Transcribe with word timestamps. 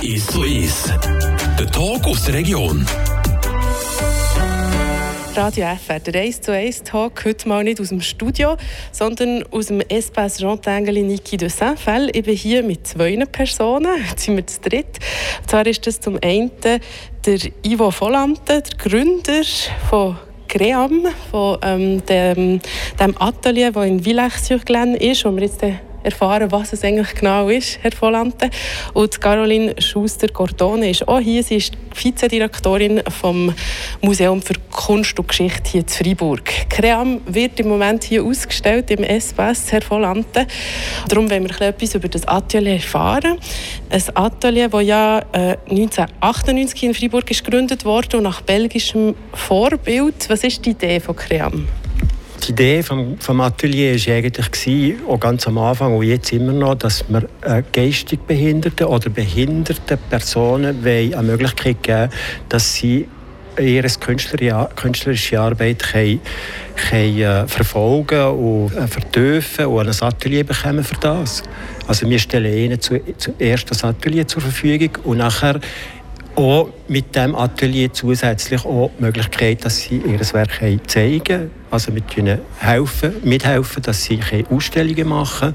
Ist 0.00 0.30
so 0.30 0.44
ist. 0.44 0.94
Der 1.58 1.66
Talk 1.66 2.06
aus 2.06 2.24
der 2.26 2.34
Region. 2.34 2.86
Radio 5.34 5.66
FR, 5.74 5.98
der 5.98 6.22
1 6.22 6.40
zu 6.40 6.52
1 6.52 6.84
Talk, 6.84 7.24
heute 7.24 7.48
mal 7.48 7.64
nicht 7.64 7.80
aus 7.80 7.88
dem 7.88 8.00
Studio, 8.00 8.56
sondern 8.92 9.42
aus 9.50 9.66
dem 9.66 9.80
Espace 9.80 10.38
Jean 10.38 10.62
Tengeli 10.62 11.02
Niki 11.02 11.36
de 11.36 11.48
Saint-Fel. 11.48 12.10
Ich 12.14 12.22
bin 12.22 12.36
hier 12.36 12.62
mit 12.62 12.86
zwei 12.86 13.16
Personen, 13.26 13.96
jetzt 14.08 14.24
sind 14.24 14.36
wir 14.36 14.46
zu 14.46 14.60
dritt. 14.60 15.00
Und 15.40 15.50
zwar 15.50 15.66
ist 15.66 15.84
das 15.84 16.00
zum 16.00 16.16
einen 16.22 16.52
der 16.62 16.80
Ivo 17.64 17.90
Volante, 17.90 18.62
der 18.62 18.78
Gründer 18.78 19.42
von 19.90 20.16
Cream, 20.46 21.08
von 21.32 21.58
ähm, 21.62 22.06
dem, 22.06 22.60
dem 23.00 23.20
Atelier, 23.20 23.72
das 23.72 23.84
in 23.84 24.04
Villach-sur-Glane 24.04 24.96
ist, 24.96 25.24
wo 25.24 25.32
wir 25.34 25.42
jetzt 25.42 25.60
erfahren, 26.06 26.50
was 26.50 26.72
es 26.72 26.82
eigentlich 26.84 27.14
genau 27.14 27.48
ist, 27.48 27.78
Herr 27.82 27.92
Volante. 28.00 28.50
Und 28.94 29.20
Caroline 29.20 29.74
Schuster-Gordone 29.78 30.90
ist 30.90 31.06
auch 31.06 31.20
hier. 31.20 31.42
Sie 31.42 31.56
ist 31.56 31.74
Vizedirektorin 31.94 33.02
vom 33.08 33.52
Museum 34.00 34.40
für 34.42 34.54
Kunst 34.70 35.18
und 35.18 35.28
Geschichte 35.28 35.70
hier 35.70 35.80
in 35.82 35.88
Freiburg. 35.88 36.44
Cream 36.68 37.20
wird 37.26 37.58
im 37.60 37.68
Moment 37.68 38.04
hier 38.04 38.24
ausgestellt 38.24 38.90
im 38.90 39.04
SBS, 39.04 39.72
Herr 39.72 39.82
Volante. 39.88 40.46
Darum 41.08 41.30
wollen 41.30 41.48
wir 41.48 41.60
etwas 41.60 41.94
über 41.94 42.08
das 42.08 42.26
Atelier 42.26 42.74
erfahren. 42.74 43.38
Ein 43.90 44.02
Atelier, 44.14 44.68
das 44.68 44.84
ja 44.84 45.18
äh, 45.32 45.56
1998 45.70 46.82
in 46.82 46.94
Freiburg 46.94 47.26
gegründet 47.26 47.84
wurde 47.84 48.18
und 48.18 48.24
nach 48.24 48.40
belgischem 48.42 49.14
Vorbild. 49.32 50.28
Was 50.28 50.44
ist 50.44 50.64
die 50.64 50.70
Idee 50.70 51.00
von 51.00 51.16
Cream? 51.16 51.66
Die 52.46 52.52
Idee 52.52 52.82
vom, 52.84 53.18
vom 53.18 53.40
Atelier 53.40 53.96
war 53.96 54.14
eigentlich, 54.14 54.94
auch 55.08 55.18
ganz 55.18 55.48
am 55.48 55.58
Anfang 55.58 55.96
und 55.96 56.04
jetzt 56.04 56.32
immer 56.32 56.52
noch, 56.52 56.76
dass 56.76 57.04
wir 57.08 57.28
äh, 57.40 57.64
geistig 57.72 58.20
Behinderten 58.20 58.86
oder 58.86 59.10
behinderten 59.10 59.98
Personen 60.08 60.86
eine 60.86 61.22
Möglichkeit 61.22 61.82
geben 61.82 62.08
dass 62.48 62.74
sie 62.74 63.08
ihre 63.58 63.88
künstlerische 63.88 65.40
Arbeit 65.40 65.82
können, 65.82 66.20
können, 66.88 67.18
äh, 67.18 67.48
verfolgen 67.48 68.26
und 68.26 68.76
äh, 68.76 68.86
vertiefen 68.86 69.66
und 69.66 69.88
ein 69.88 70.02
Atelier 70.08 70.44
bekommen 70.44 70.84
für 70.84 70.96
das. 71.00 71.42
Also 71.88 72.08
wir 72.08 72.18
stellen 72.20 72.56
ihnen 72.56 72.80
zuerst 72.80 73.70
das 73.70 73.82
Atelier 73.82 74.28
zur 74.28 74.42
Verfügung 74.42 74.90
und 75.02 75.18
nachher 75.18 75.58
auch 76.36 76.68
mit 76.88 77.14
dem 77.16 77.34
Atelier 77.34 77.92
zusätzlich 77.92 78.64
auch 78.64 78.90
die 78.98 79.04
Möglichkeit, 79.04 79.64
dass 79.64 79.80
sie 79.80 79.98
ihr 79.98 80.20
Werk 80.20 80.60
zeigen 80.86 81.24
können. 81.24 81.50
Also 81.70 81.92
mit 81.92 82.16
ihnen 82.16 82.40
helfen, 82.58 83.14
mithelfen, 83.24 83.82
dass 83.82 84.04
sie 84.04 84.20
Ausstellungen 84.50 85.08
machen 85.08 85.54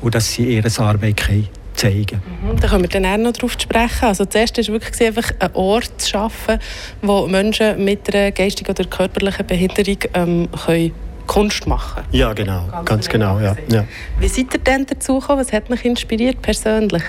und 0.00 0.14
dass 0.14 0.32
sie 0.32 0.56
ihre 0.56 0.70
Arbeit 0.82 1.16
können 1.18 1.48
zeigen 1.74 2.20
mhm, 2.42 2.60
Da 2.60 2.68
kommen 2.68 2.82
wir 2.82 2.88
dann 2.88 3.06
auch 3.06 3.16
noch 3.16 3.32
darauf 3.32 3.52
sprechen. 3.52 4.04
Also 4.04 4.24
erste 4.32 4.60
ist 4.60 4.70
wirklich 4.70 5.06
einfach 5.06 5.30
einen 5.38 5.54
Ort 5.54 6.00
zu 6.00 6.10
schaffen, 6.10 6.58
wo 7.00 7.26
Menschen 7.26 7.82
mit 7.84 8.14
einer 8.14 8.30
geistigen 8.30 8.70
oder 8.70 8.84
körperlichen 8.84 9.46
Behinderung 9.46 9.98
ähm, 10.14 10.48
können 10.66 10.92
Kunst 11.26 11.66
machen 11.66 12.02
Ja, 12.10 12.32
genau. 12.32 12.66
Ganz, 12.70 12.88
ganz 12.88 13.08
genau. 13.08 13.38
Ja. 13.38 13.56
ja. 13.70 13.84
Wie 14.18 14.28
seid 14.28 14.52
ihr 14.52 14.60
denn 14.60 14.86
dazu 14.86 15.18
gekommen? 15.18 15.40
Was 15.40 15.52
hat 15.52 15.70
mich 15.70 15.84
inspiriert 15.84 16.42
persönlich? 16.42 17.02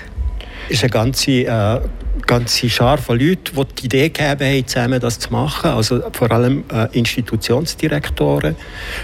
Ist 0.70 0.84
eine 0.84 0.90
ganze 0.90 1.32
äh, 1.32 1.80
ganze 2.26 2.70
Schar 2.70 2.98
von 2.98 3.20
Leuten, 3.20 3.56
die 3.56 3.76
die 3.76 3.86
Idee 3.86 4.10
gegeben 4.10 4.46
haben, 4.46 4.68
zusammen 4.68 5.00
das 5.00 5.20
zu 5.20 5.32
machen. 5.32 5.72
Also 5.72 6.02
vor 6.12 6.32
allem 6.32 6.64
äh, 6.72 6.88
Institutionsdirektoren 6.98 8.56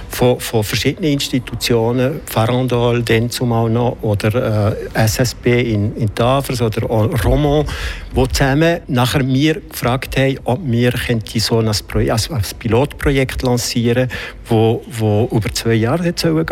von, 0.10 0.40
von 0.40 0.64
verschiedenen 0.64 1.14
Institutionen, 1.14 2.22
Farandol, 2.26 3.02
dann 3.04 3.30
zumal 3.30 3.70
noch, 3.70 3.98
oder 4.02 4.74
äh, 4.96 5.04
SSB 5.06 5.74
in, 5.74 5.96
in 5.96 6.14
Tafers 6.14 6.62
oder 6.62 6.82
Romont, 6.84 7.70
die 8.16 8.28
zusammen 8.30 8.80
nachher 8.88 9.24
mir 9.24 9.56
gefragt 9.56 10.18
haben, 10.18 10.40
ob 10.44 10.60
wir 10.64 10.94
so 11.38 11.60
ein, 11.60 11.72
Projekt, 11.88 12.12
also 12.12 12.34
ein 12.34 12.42
Pilotprojekt 12.60 13.42
lancieren 13.42 14.10
wo, 14.46 14.84
wo 14.88 15.30
über 15.32 15.52
zwei 15.54 15.74
Jahre 15.74 16.04
gehen 16.04 16.18
soll 16.18 16.46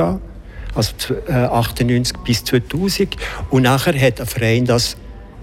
also 0.78 0.94
98 1.30 2.16
äh, 2.16 2.20
bis 2.24 2.44
2000. 2.44 3.18
Und 3.50 3.64
nachher 3.64 4.00
hat 4.00 4.22
ein 4.22 4.28
Verein 4.28 4.66
das 4.66 4.96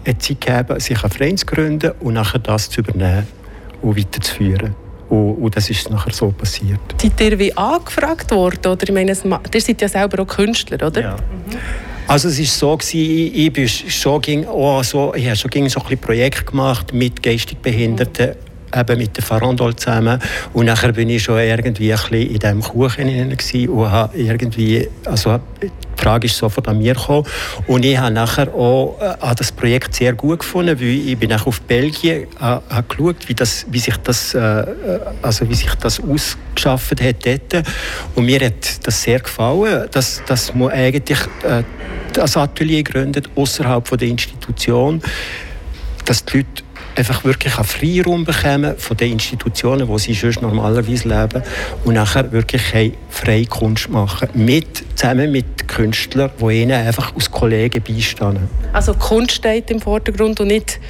eine 0.04 0.18
Zeit 0.18 0.40
gegeben, 0.40 0.80
sich 0.80 1.02
einen 1.02 1.12
Verein 1.12 1.36
zu 1.36 1.46
gründen 1.46 1.92
und 2.00 2.14
nachher 2.14 2.38
das 2.38 2.70
zu 2.70 2.80
übernehmen 2.80 3.26
und 3.82 3.98
weiterzuführen. 3.98 4.74
Und, 5.08 5.34
und 5.34 5.56
das 5.56 5.70
ist 5.70 5.90
nachher 5.90 6.12
so 6.12 6.30
passiert. 6.30 6.80
Seid 7.00 7.20
ihr 7.20 7.38
wie 7.38 7.56
angefragt 7.56 8.30
worden? 8.30 8.72
Oder? 8.72 8.82
Ich 8.84 8.92
meine, 8.92 9.12
ihr 9.12 9.60
seid 9.60 9.80
ja 9.80 9.88
selber 9.88 10.22
auch 10.22 10.26
Künstler, 10.26 10.86
oder? 10.86 11.00
Ja. 11.00 11.12
Mhm. 11.12 11.58
Also 12.06 12.28
es 12.28 12.38
war 12.38 12.78
so, 12.82 12.98
ich, 12.98 13.34
ich, 13.34 13.52
bin 13.52 13.66
schon, 13.66 14.20
ging, 14.20 14.46
oh, 14.46 14.82
so, 14.82 15.14
ich 15.14 15.26
habe 15.26 15.36
schon 15.36 15.50
ging 15.50 15.68
so 15.70 15.80
ein 15.88 15.98
Projekt 15.98 16.46
gemacht 16.46 16.92
mit 16.92 17.22
geistig 17.22 17.58
Behinderten. 17.58 18.34
Eben 18.74 18.98
mit 18.98 19.16
der 19.16 19.24
Farandol 19.24 19.76
zusammen. 19.76 20.18
Und 20.52 20.66
nachher 20.66 20.92
bin 20.92 21.08
ich 21.10 21.22
schon 21.22 21.38
irgendwie 21.38 21.92
ein 21.92 21.98
bisschen 21.98 22.30
in 22.30 22.38
diesem 22.38 22.60
Kuchen 22.60 23.08
und 23.68 23.90
habe 23.90 24.16
irgendwie, 24.16 24.88
also 25.04 25.40
die 25.62 25.70
Frage 25.96 26.26
ist 26.26 26.36
sofort 26.36 26.68
an 26.68 26.78
mir 26.78 26.94
gekommen. 26.94 27.26
Und 27.66 27.84
ich 27.84 27.96
habe 27.96 28.12
nachher 28.12 28.52
auch 28.54 28.98
äh, 29.00 29.34
das 29.34 29.52
Projekt 29.52 29.94
sehr 29.94 30.12
gut 30.12 30.40
gefunden, 30.40 30.78
weil 30.78 31.08
ich 31.08 31.18
bin 31.18 31.32
auch 31.32 31.46
auf 31.46 31.60
Belgien 31.62 32.24
äh, 32.24 32.26
habe 32.40 32.84
geschaut, 32.88 33.28
wie, 33.28 33.34
das, 33.34 33.66
wie, 33.70 33.78
sich 33.78 33.96
das, 33.98 34.34
äh, 34.34 34.38
äh, 34.38 34.64
also 35.22 35.48
wie 35.48 35.54
sich 35.54 35.74
das 35.76 36.00
ausgeschafft 36.00 37.00
hat 37.00 37.26
dort. 37.26 37.66
Und 38.14 38.26
mir 38.26 38.40
hat 38.40 38.86
das 38.86 39.02
sehr 39.02 39.20
gefallen, 39.20 39.88
dass, 39.92 40.22
dass 40.26 40.54
man 40.54 40.70
eigentlich 40.70 41.20
äh, 41.42 41.62
das 42.12 42.36
Atelier 42.36 42.82
gründet 42.82 43.28
außerhalb 43.34 43.96
der 43.98 44.08
Institution, 44.08 45.02
dass 46.04 46.24
die 46.24 46.38
Leute 46.38 46.63
einfach 46.96 47.24
wirklich 47.24 47.56
einen 47.56 47.64
Freiraum 47.64 48.24
bekommen 48.24 48.76
von 48.78 48.96
den 48.96 49.12
Institutionen, 49.12 49.88
wo 49.88 49.98
sie 49.98 50.14
sonst 50.14 50.42
normalerweise 50.42 51.08
leben 51.08 51.42
und 51.84 51.94
nachher 51.94 52.30
wirklich 52.32 52.62
freie 53.10 53.46
Kunst 53.46 53.88
machen, 53.88 54.28
mit, 54.34 54.84
zusammen 54.94 55.32
mit 55.32 55.66
Künstlern, 55.68 56.30
die 56.40 56.62
ihnen 56.62 56.72
einfach 56.72 57.14
als 57.14 57.30
Kollegen 57.30 57.82
beistehen. 57.82 58.48
Also 58.72 58.94
Kunst 58.94 59.32
steht 59.32 59.70
im 59.70 59.80
Vordergrund 59.80 60.40
und 60.40 60.48
nicht 60.48 60.80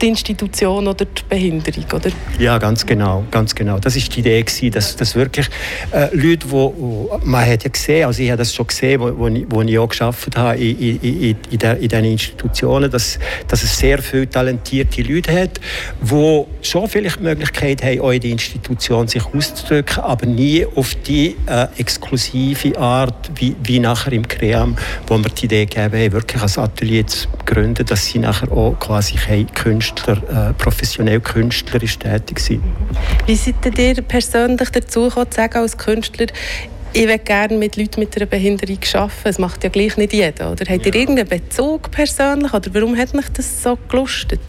die 0.00 0.08
Institution 0.08 0.88
oder 0.88 1.04
die 1.04 1.22
Behinderung, 1.28 1.84
oder? 1.94 2.10
Ja, 2.38 2.58
ganz 2.58 2.86
genau, 2.86 3.24
ganz 3.30 3.54
genau. 3.54 3.78
Das 3.78 3.96
ist 3.96 4.14
die 4.14 4.20
Idee 4.20 4.42
gewesen, 4.42 4.70
dass, 4.70 4.96
dass 4.96 5.14
wirklich 5.14 5.48
äh, 5.92 6.08
Leute, 6.14 6.50
wo, 6.50 6.74
wo, 6.76 7.20
man 7.24 7.46
hat 7.46 7.64
ja 7.64 7.70
gesehen, 7.70 8.06
also 8.06 8.22
ich 8.22 8.30
habe 8.30 8.38
das 8.38 8.54
schon 8.54 8.66
gesehen, 8.66 9.00
wo, 9.00 9.16
wo, 9.18 9.28
ich, 9.28 9.46
wo 9.48 9.62
ich 9.62 9.78
auch 9.78 9.88
geschafft 9.88 10.36
habe 10.36 10.58
in, 10.58 10.78
in, 10.78 11.02
in, 11.02 11.36
in, 11.50 11.58
der, 11.58 11.78
in 11.78 11.88
diesen 11.88 12.04
Institutionen, 12.04 12.90
dass, 12.90 13.18
dass 13.46 13.62
es 13.62 13.78
sehr 13.78 14.00
viele 14.00 14.28
talentierte 14.28 15.02
Leute 15.02 15.32
hat, 15.32 15.60
die 16.00 16.44
schon 16.62 16.88
vielleicht 16.88 17.18
die 17.18 17.24
Möglichkeit 17.24 17.82
haben, 17.82 18.00
auch 18.00 18.10
in 18.10 18.20
der 18.20 18.30
Institution 18.30 19.06
sich 19.06 19.24
auszudrücken, 19.24 20.02
aber 20.02 20.26
nie 20.26 20.66
auf 20.74 20.94
die 20.94 21.36
äh, 21.46 21.66
exklusive 21.76 22.78
Art, 22.78 23.30
wie, 23.34 23.54
wie 23.62 23.78
nachher 23.78 24.12
im 24.12 24.26
Cream, 24.26 24.76
wo 25.06 25.18
wir 25.18 25.30
die 25.30 25.44
Idee 25.44 25.66
gegeben 25.66 26.00
haben, 26.00 26.12
wirklich 26.12 26.42
ein 26.42 26.64
Atelier 26.64 27.06
zu 27.06 27.28
gründen, 27.44 27.84
dass 27.84 28.06
sie 28.06 28.18
nachher 28.18 28.50
auch 28.50 28.78
quasi 28.78 29.16
Künstler 29.54 29.89
Künstler, 29.90 30.50
äh, 30.50 30.52
professionell 30.54 31.20
künstlerisch 31.20 31.98
tätig 31.98 32.40
sind. 32.40 32.62
Wie 33.26 33.34
seid 33.34 33.78
ihr 33.78 34.02
persönlich 34.02 34.70
dazu 34.70 35.08
gekommen, 35.08 35.30
zu 35.30 35.36
sagen, 35.36 35.58
als 35.58 35.76
Künstler, 35.76 36.26
ich 36.92 37.06
würde 37.06 37.18
gerne 37.18 37.56
mit 37.56 37.76
Leuten 37.76 38.00
mit 38.00 38.16
einer 38.16 38.26
Behinderung 38.26 38.78
arbeiten. 38.94 39.12
Das 39.22 39.38
macht 39.38 39.62
ja 39.62 39.70
gleich 39.70 39.96
nicht 39.96 40.12
jeder. 40.12 40.52
Oder? 40.52 40.64
Habt 40.68 40.86
ihr 40.86 40.92
ja. 40.92 41.00
irgendeinen 41.00 41.28
Bezug 41.28 41.90
persönlich? 41.90 42.52
Oder 42.52 42.74
warum 42.74 42.96
hat 42.96 43.14
mich 43.14 43.28
das 43.28 43.62
so 43.62 43.78
gelustet? 43.88 44.40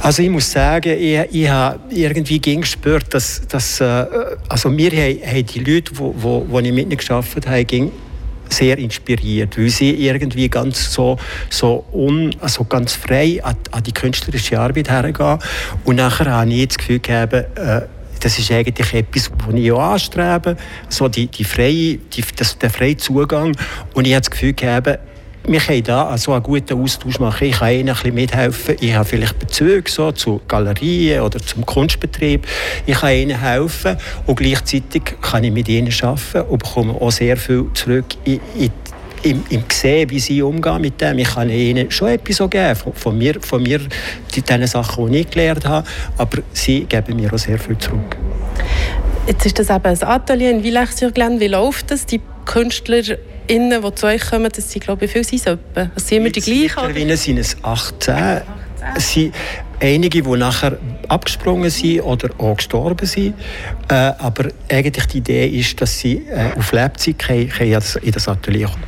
Also 0.00 0.22
ich 0.22 0.30
muss 0.30 0.50
sagen, 0.50 0.96
ich, 0.98 1.18
ich 1.30 1.48
habe 1.48 1.78
irgendwie 1.90 2.40
gespürt, 2.40 3.12
dass, 3.14 3.42
dass 3.48 3.80
äh, 3.80 4.06
also 4.48 4.76
wir 4.76 4.90
haben, 4.90 5.46
die 5.46 5.58
Leute, 5.58 5.92
die 5.94 6.68
ich 6.68 6.72
mit 6.72 6.92
ihnen 6.92 6.96
gearbeitet 6.96 7.46
habe, 7.48 7.90
sehr 8.52 8.78
inspiriert, 8.78 9.58
weil 9.58 9.68
sie 9.68 9.90
irgendwie 9.90 10.48
ganz 10.48 10.92
so, 10.92 11.18
so, 11.50 11.84
un, 11.92 12.34
also 12.40 12.64
ganz 12.64 12.92
frei 12.92 13.42
an, 13.42 13.56
an 13.70 13.82
die 13.82 13.92
künstlerische 13.92 14.58
Arbeit 14.58 14.90
hergehen. 14.90 15.38
Und 15.84 15.96
nachher 15.96 16.30
habe 16.30 16.52
ich 16.52 16.68
das 16.68 16.78
Gefühl 16.78 17.00
gehabt, 17.00 17.32
äh, 17.32 17.82
das 18.20 18.38
ist 18.38 18.52
eigentlich 18.52 18.94
etwas, 18.94 19.30
was 19.46 19.54
ich 19.54 19.72
auch 19.72 19.80
anstrebe, 19.80 20.56
so 20.88 21.08
die, 21.08 21.26
die 21.26 21.44
freie, 21.44 21.96
die, 21.96 22.24
das, 22.36 22.56
der 22.56 22.70
freie 22.70 22.96
Zugang. 22.96 23.56
Und 23.94 24.06
ich 24.06 24.12
habe 24.12 24.20
das 24.20 24.30
Gefühl 24.30 24.52
gehabt, 24.52 24.98
wir 25.44 25.60
können 25.60 25.82
da 25.82 26.06
also 26.06 26.32
einen 26.32 26.42
guten 26.42 26.80
Austausch 26.80 27.18
machen. 27.18 27.48
Ich 27.48 27.58
kann 27.58 27.72
ihnen 27.72 27.88
ein 27.88 27.94
bisschen 27.94 28.14
mithelfen. 28.14 28.76
Ich 28.80 28.94
habe 28.94 29.04
vielleicht 29.04 29.38
Bezüge 29.38 29.90
so 29.90 30.12
zu 30.12 30.40
Galerien 30.46 31.22
oder 31.22 31.40
zum 31.40 31.66
Kunstbetrieb. 31.66 32.46
Ich 32.86 33.00
kann 33.00 33.12
ihnen 33.12 33.40
helfen 33.40 33.96
und 34.26 34.36
gleichzeitig 34.36 35.02
kann 35.20 35.44
ich 35.44 35.52
mit 35.52 35.68
ihnen 35.68 35.92
arbeiten 36.02 36.48
und 36.48 36.62
bekomme 36.62 36.94
auch 36.94 37.10
sehr 37.10 37.36
viel 37.36 37.66
zurück 37.74 38.06
in, 38.24 38.40
in 38.56 38.70
im, 39.24 39.44
im 39.50 39.62
Sehen, 39.70 40.10
wie 40.10 40.18
sie 40.18 40.42
umgehen 40.42 40.80
mit 40.80 41.00
dem. 41.00 41.18
Ich 41.18 41.28
kann 41.28 41.48
ihnen 41.48 41.90
schon 41.90 42.08
etwas 42.08 42.38
geben 42.50 42.74
von, 42.74 42.92
von 42.92 43.16
mir, 43.16 43.40
von 43.40 43.62
mir 43.62 43.80
die, 44.34 44.42
den 44.42 44.66
Sachen, 44.66 45.12
die 45.12 45.20
ich 45.20 45.30
gelernt 45.30 45.64
habe, 45.64 45.86
aber 46.18 46.38
sie 46.52 46.84
geben 46.84 47.16
mir 47.16 47.32
auch 47.32 47.38
sehr 47.38 47.58
viel 47.58 47.78
zurück. 47.78 48.16
Jetzt 49.26 49.46
ist 49.46 49.58
das 49.58 49.70
eben 49.70 49.84
ein 49.84 50.02
Atelier 50.02 50.50
in 50.50 50.62
Villach-sur-Glane. 50.62 51.38
Wie 51.38 51.48
läuft 51.48 51.90
das? 51.90 52.06
Die 52.06 52.20
Künstler 52.44 53.02
Innen, 53.46 53.82
die 53.82 53.94
zu 53.94 54.06
euch 54.06 54.22
kommen, 54.30 54.50
das 54.54 54.70
sind, 54.70 54.84
glaube 54.84 55.04
ich, 55.04 55.10
viele 55.10 55.24
sind 55.24 55.46
es 55.46 55.58
Das 55.94 56.08
sind 56.08 56.18
immer 56.18 56.30
die 56.30 56.40
gleichen? 56.40 56.86
Mittlerweile 56.86 57.16
sind 57.16 57.38
es 57.38 57.56
18. 57.62 58.14
18. 58.14 58.42
Es 58.96 59.12
sind 59.12 59.34
einige, 59.80 60.22
die 60.22 60.30
nachher 60.30 60.78
abgesprungen 61.08 61.70
sind 61.70 62.00
oder 62.00 62.30
auch 62.38 62.56
gestorben 62.56 63.06
sind. 63.06 63.34
Äh, 63.88 63.94
aber 63.94 64.48
eigentlich 64.70 65.06
die 65.06 65.18
Idee 65.18 65.46
ist, 65.48 65.80
dass 65.80 65.98
sie 65.98 66.26
äh, 66.28 66.56
auf 66.56 66.72
Lebzeit 66.72 67.16
in 67.28 68.12
das 68.12 68.28
Atelier 68.28 68.66
kommen. 68.66 68.84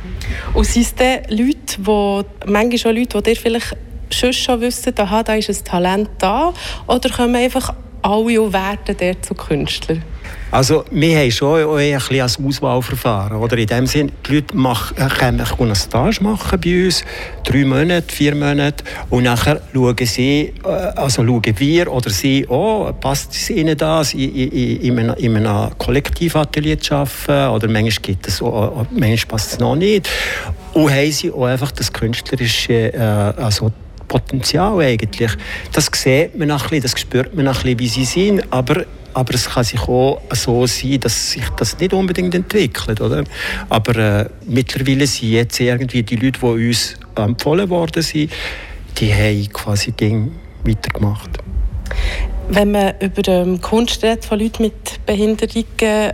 Und 0.53 0.65
sind 0.65 0.83
es 0.83 0.95
dann 0.95 1.19
Leute, 1.29 1.77
die, 1.77 2.49
manchmal 2.49 2.77
schon 2.77 2.95
Leute, 2.95 3.21
die 3.21 3.35
vielleicht 3.35 3.75
schon 4.11 4.33
schon 4.33 4.61
wissen, 4.61 4.93
aha, 4.97 5.23
da 5.23 5.35
ist 5.35 5.49
ein 5.49 5.63
Talent 5.63 6.09
da? 6.19 6.53
Oder 6.87 7.09
kommen 7.09 7.35
einfach 7.35 7.73
alle 8.05 8.41
und 8.41 8.53
werden 8.53 8.95
dort 8.97 9.25
zu 9.25 9.33
Künstlern? 9.33 10.03
Also 10.51 10.85
wir 10.91 11.17
haben 11.17 11.31
schon 11.31 11.77
ein 11.77 11.93
bisschen 11.93 12.21
als 12.21 12.39
Auswahlverfahren. 12.39 13.37
Oder? 13.37 13.57
In 13.57 13.67
dem 13.67 13.87
Sinne, 13.87 14.11
die 14.25 14.35
Leute 14.35 14.55
machen, 14.55 14.95
können 14.95 15.41
eine 15.41 15.75
Stage 15.75 16.23
machen 16.23 16.61
bei 16.63 16.85
uns, 16.85 17.03
drei 17.43 17.65
Monate, 17.65 18.13
vier 18.13 18.35
Monate, 18.35 18.83
und 19.09 19.23
nachher 19.23 19.61
schauen 19.73 19.95
sie, 20.05 20.53
äh, 20.63 20.67
also 20.67 21.25
schauen 21.25 21.53
wir 21.57 21.91
oder 21.91 22.09
sie, 22.09 22.45
oh, 22.47 22.91
passt 22.93 23.33
es 23.33 23.49
ihnen 23.49 23.77
das, 23.77 24.13
in, 24.13 24.33
in, 24.33 24.81
in, 24.81 24.99
einem, 24.99 25.15
in 25.15 25.35
einem 25.35 25.77
Kollektivatelier 25.77 26.79
zu 26.79 26.95
arbeiten, 26.95 27.53
oder 27.53 27.67
manchmal 27.67 28.01
gibt 28.01 28.27
es, 28.27 28.41
auch, 28.41 28.85
manchmal 28.91 29.17
passt 29.27 29.53
es 29.53 29.59
noch 29.59 29.75
nicht. 29.75 30.07
Und 30.73 30.91
haben 30.91 31.11
sie 31.11 31.31
auch 31.31 31.45
einfach 31.45 31.71
das 31.71 31.91
künstlerische, 31.91 32.93
äh, 32.93 32.99
also 32.99 33.71
Potenzial 34.07 34.79
eigentlich. 34.79 35.31
Das 35.71 35.89
sieht 35.93 36.37
man 36.37 36.51
ein 36.51 36.57
bisschen, 36.57 36.81
das 36.81 36.99
spürt 36.99 37.35
man 37.35 37.47
ein 37.47 37.53
bisschen, 37.53 37.79
wie 37.79 37.87
sie 37.87 38.05
sind, 38.05 38.43
aber 38.51 38.85
aber 39.15 39.33
es 39.33 39.49
kann 39.49 39.63
sich 39.63 39.79
auch 39.79 40.21
so 40.33 40.67
sein, 40.67 40.99
dass 40.99 41.31
sich 41.31 41.47
das 41.55 41.79
nicht 41.79 41.93
unbedingt 41.93 42.35
entwickelt. 42.35 42.99
Oder? 42.99 43.23
Aber 43.69 43.95
äh, 43.95 44.29
mittlerweile 44.45 45.07
sind 45.07 45.31
jetzt 45.31 45.59
irgendwie 45.59 46.03
die 46.03 46.17
Leute, 46.17 46.39
die 46.41 46.67
uns 46.67 46.95
empfohlen 47.15 47.69
worden 47.69 48.03
sind, 48.03 48.29
die 48.97 49.13
haben 49.13 49.53
quasi 49.53 49.93
Dinge 49.93 50.31
weitergemacht. 50.65 51.29
Wenn 52.49 52.71
man 52.71 52.93
über 52.99 53.27
ähm, 53.29 53.61
Kunst 53.61 54.03
redet 54.03 54.25
von 54.25 54.37
Leuten 54.37 54.63
mit 54.63 55.05
Behinderungen, 55.05 55.65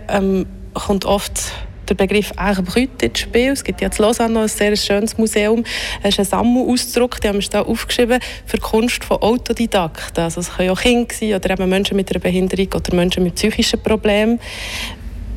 ähm, 0.08 0.46
kommt 0.72 1.04
oft 1.04 1.52
der 1.88 1.94
Begriff 1.94 2.32
Arbrut 2.36 3.02
ins 3.02 3.20
Spiel. 3.20 3.52
Es 3.52 3.64
gibt 3.64 3.80
ja 3.80 3.88
in 3.88 3.94
Lausanne 3.98 4.34
noch 4.34 4.42
ein 4.42 4.48
sehr 4.48 4.76
schönes 4.76 5.18
Museum. 5.18 5.64
Es 6.02 6.10
ist 6.10 6.20
ein 6.20 6.24
Sammelausdruck, 6.24 7.20
den 7.20 7.30
haben 7.30 7.40
wir 7.40 7.48
da 7.48 7.62
aufgeschrieben, 7.62 8.20
für 8.46 8.58
Kunst 8.58 9.04
von 9.04 9.18
Autodidakten. 9.18 10.24
Also 10.24 10.40
es 10.40 10.54
können 10.54 10.70
auch 10.70 10.80
Kinder 10.80 11.14
sein 11.14 11.34
oder 11.34 11.50
eben 11.50 11.68
Menschen 11.68 11.96
mit 11.96 12.10
einer 12.10 12.20
Behinderung 12.20 12.68
oder 12.74 12.94
Menschen 12.94 13.22
mit 13.22 13.34
psychischen 13.34 13.80
Problemen. 13.82 14.40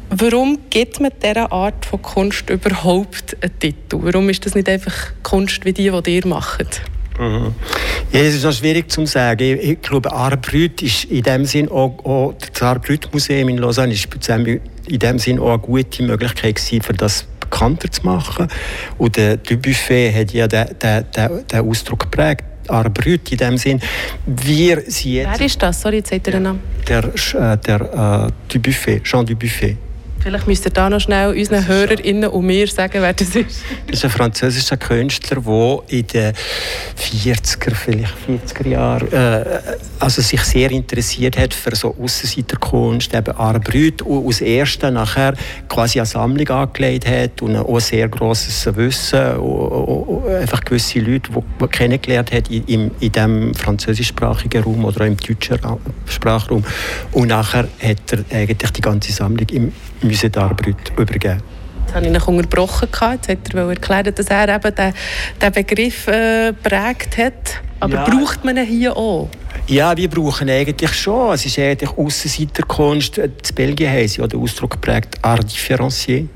Warum 0.10 0.60
gibt 0.70 1.00
man 1.00 1.12
dieser 1.22 1.52
Art 1.52 1.86
von 1.86 2.02
Kunst 2.02 2.50
überhaupt 2.50 3.36
einen 3.42 3.60
Titel? 3.60 4.00
Warum 4.02 4.30
ist 4.30 4.46
das 4.46 4.56
nicht 4.56 4.70
einfach 4.70 4.94
Kunst 5.24 5.66
wie 5.66 5.74
die, 5.74 5.92
die 6.04 6.16
ihr 6.16 6.28
macht? 6.28 6.82
Mhm. 7.20 7.54
Ja, 8.12 8.22
es 8.22 8.36
ist 8.36 8.44
noch 8.44 8.54
schwierig 8.54 8.92
zu 8.92 9.06
sagen. 9.06 9.44
Ich, 9.44 9.70
ich 9.72 9.82
glaube, 9.82 10.12
Arbrüt 10.12 10.82
ist 10.82 11.06
in 11.06 11.24
dem 11.24 11.46
Sinn 11.46 11.70
auch, 11.70 11.98
auch 12.04 12.34
das 12.34 12.62
Arbrüt-Museum 12.62 13.50
in 13.50 13.58
Lausanne 13.58 13.94
ist 13.94 14.10
in 14.88 15.00
dem 15.00 15.20
Sinn 15.20 15.40
auch 15.40 15.50
eine 15.50 15.60
gute 15.60 16.04
Möglichkeit 16.04 16.56
gewesen, 16.56 16.82
für 16.82 16.94
das 16.94 17.26
bekannter 17.40 17.92
zu 17.92 18.04
machen. 18.04 18.48
Und 18.98 19.18
der 19.18 19.38
Dubuffet 19.38 20.14
hat 20.14 20.34
ja 20.34 20.48
den, 20.48 20.68
den, 20.82 21.06
den, 21.16 21.48
den 21.48 21.60
Ausdruck 21.70 22.00
geprägt. 22.00 22.44
Arbrüt 22.68 23.32
in 23.32 23.38
dem 23.38 23.58
Sinn. 23.58 23.80
Wir 24.26 24.82
sind 24.88 25.12
jetzt... 25.12 25.40
Wer 25.40 25.46
ist 25.46 25.62
das? 25.62 25.82
Sorry, 25.82 25.98
jetzt 25.98 26.10
seht 26.10 26.26
ihr 26.28 26.34
den 26.34 26.44
Namen. 26.44 26.60
Der, 26.88 27.04
äh, 27.04 27.58
der 27.58 28.30
äh, 28.30 28.52
Dubuffet, 28.52 29.04
Jean 29.04 29.26
Dubuffet. 29.26 29.78
Vielleicht 30.26 30.48
müsst 30.48 30.66
ihr 30.66 30.72
da 30.72 30.90
noch 30.90 31.00
schnell 31.00 31.38
unseren 31.38 31.68
HörerInnen 31.68 32.32
und 32.32 32.48
mir 32.48 32.66
sagen, 32.66 33.00
wer 33.00 33.14
das 33.14 33.36
ist. 33.36 33.62
Das 33.86 34.00
ist 34.00 34.06
ein 34.06 34.10
französischer 34.10 34.76
Künstler, 34.76 35.40
der 35.40 35.84
in 35.88 36.08
den 36.08 36.34
40er, 36.98 37.76
vielleicht 37.76 38.14
40er 38.28 38.68
Jahren 38.68 39.14
äh, 39.14 39.62
also 40.00 40.24
sich 40.24 40.42
sehr 40.42 40.72
interessiert 40.72 41.38
hat 41.38 41.54
für 41.54 41.76
so 41.76 41.96
Aussenseiterkunst, 42.02 43.14
eben 43.14 43.36
Art 43.36 43.64
Brut, 43.66 44.02
und 44.02 44.26
aus 44.26 44.42
ersten 44.42 44.96
nachher 44.96 45.36
quasi 45.70 46.00
eine 46.00 46.08
Sammlung 46.08 46.50
angelegt 46.50 47.08
hat 47.08 47.44
und 47.44 47.56
auch 47.58 47.80
sehr 47.80 48.10
grosses 48.10 48.66
Wissen, 48.76 49.38
und, 49.38 50.28
einfach 50.28 50.62
gewisse 50.62 51.02
Leute, 51.02 51.30
die, 51.34 51.68
kennengelernt 51.68 52.32
hat 52.32 52.50
in, 52.50 52.64
in, 52.66 52.92
in 53.00 53.12
dem 53.12 53.54
französischsprachigen 53.54 54.64
Raum 54.64 54.86
oder 54.86 55.02
auch 55.02 55.06
im 55.06 55.18
deutschen 55.18 55.60
Sprachraum. 56.08 56.64
Und 57.12 57.28
nachher 57.28 57.68
hat 57.80 58.12
er 58.12 58.26
eigentlich 58.36 58.72
die 58.72 58.82
ganze 58.82 59.12
Sammlung 59.12 59.48
im 59.50 59.72
Musée 60.16 60.30
d'Arbrut 60.30 60.92
übergeben. 60.98 61.42
Jetzt 61.86 61.94
habe 61.94 62.06
ich 62.06 62.12
ihn 62.12 62.22
unterbrochen. 62.22 62.88
Jetzt 63.12 63.30
hat 63.30 63.54
er 63.54 63.70
erklärt, 63.70 64.18
dass 64.18 64.28
er 64.28 64.56
eben 64.56 64.76
den, 64.76 64.94
den 65.42 65.52
Begriff 65.52 66.08
äh, 66.08 66.54
prägt 66.54 67.18
hat. 67.18 67.62
Aber 67.82 67.96
ja. 67.96 68.04
braucht 68.06 68.46
man 68.46 68.58
ihn 68.58 68.66
hier 68.66 68.96
auch? 68.96 69.30
Ja, 69.68 69.96
wir 69.96 70.10
brauchen 70.10 70.50
eigentlich 70.50 70.94
schon. 70.94 71.34
Es 71.34 71.46
ist 71.46 71.60
eigentlich 71.60 71.90
Aussenseiterkunst. 71.98 73.18
In 73.18 73.34
Belgien 73.56 73.92
haben 73.92 74.08
sie 74.08 74.22
ja 74.22 74.28
den 74.28 74.40
Ausdruck 74.40 74.72
geprägt, 74.72 75.18
Art 75.22 75.46
différencié 75.50 76.28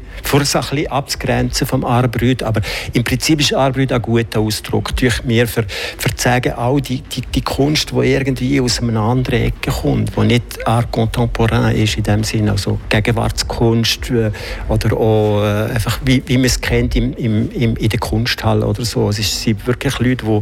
es 0.41 0.55
ein 0.55 0.87
abzugrenzen 0.87 1.67
vom 1.67 1.85
Arbrüt. 1.85 2.43
Aber 2.43 2.61
im 2.93 3.03
Prinzip 3.03 3.39
ist 3.39 3.53
Arbrüt 3.53 3.91
ein 3.91 4.01
guter 4.01 4.39
Ausdruck. 4.39 4.95
Durch 4.95 5.23
mir 5.23 5.47
für, 5.47 5.65
für 5.97 6.15
zu 6.15 6.29
all 6.57 6.81
die, 6.81 7.01
die, 7.01 7.21
die 7.21 7.41
Kunst, 7.41 7.91
die 7.91 8.11
irgendwie 8.11 8.61
aus 8.61 8.81
einer 8.81 9.01
anderen 9.01 9.43
Ecke 9.43 9.71
kommt, 9.71 10.15
die 10.15 10.21
nicht 10.21 10.67
Art 10.67 10.91
contemporain 10.91 11.75
ist 11.75 11.97
in 11.97 12.03
dem 12.03 12.23
Sinne, 12.23 12.51
also 12.51 12.79
Gegenwartskunst 12.89 14.09
äh, 14.11 14.31
oder 14.67 14.95
auch 14.97 15.43
äh, 15.43 15.73
einfach 15.73 15.99
wie, 16.05 16.21
wie 16.25 16.37
man 16.37 16.45
es 16.45 16.59
kennt 16.59 16.95
im, 16.95 17.13
im, 17.13 17.51
im, 17.51 17.75
in 17.75 17.89
der 17.89 17.99
Kunsthalle 17.99 18.65
oder 18.65 18.85
so. 18.85 19.09
Es 19.09 19.43
sind 19.43 19.65
wirklich 19.67 19.99
Leute, 19.99 20.25
die, 20.25 20.41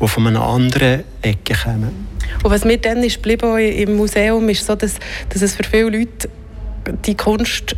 die 0.00 0.08
von 0.08 0.26
einer 0.26 0.42
anderen 0.42 1.04
Ecke 1.22 1.54
kommen. 1.54 2.08
Und 2.42 2.50
was 2.50 2.64
mir 2.64 2.78
dann 2.78 3.02
ist 3.02 3.24
im 3.26 3.96
Museum 3.96 4.48
ist 4.48 4.66
so, 4.66 4.74
dass, 4.74 4.94
dass 5.28 5.42
es 5.42 5.54
für 5.54 5.64
viele 5.64 5.90
Leute 5.90 6.28
die 7.04 7.14
Kunst 7.14 7.76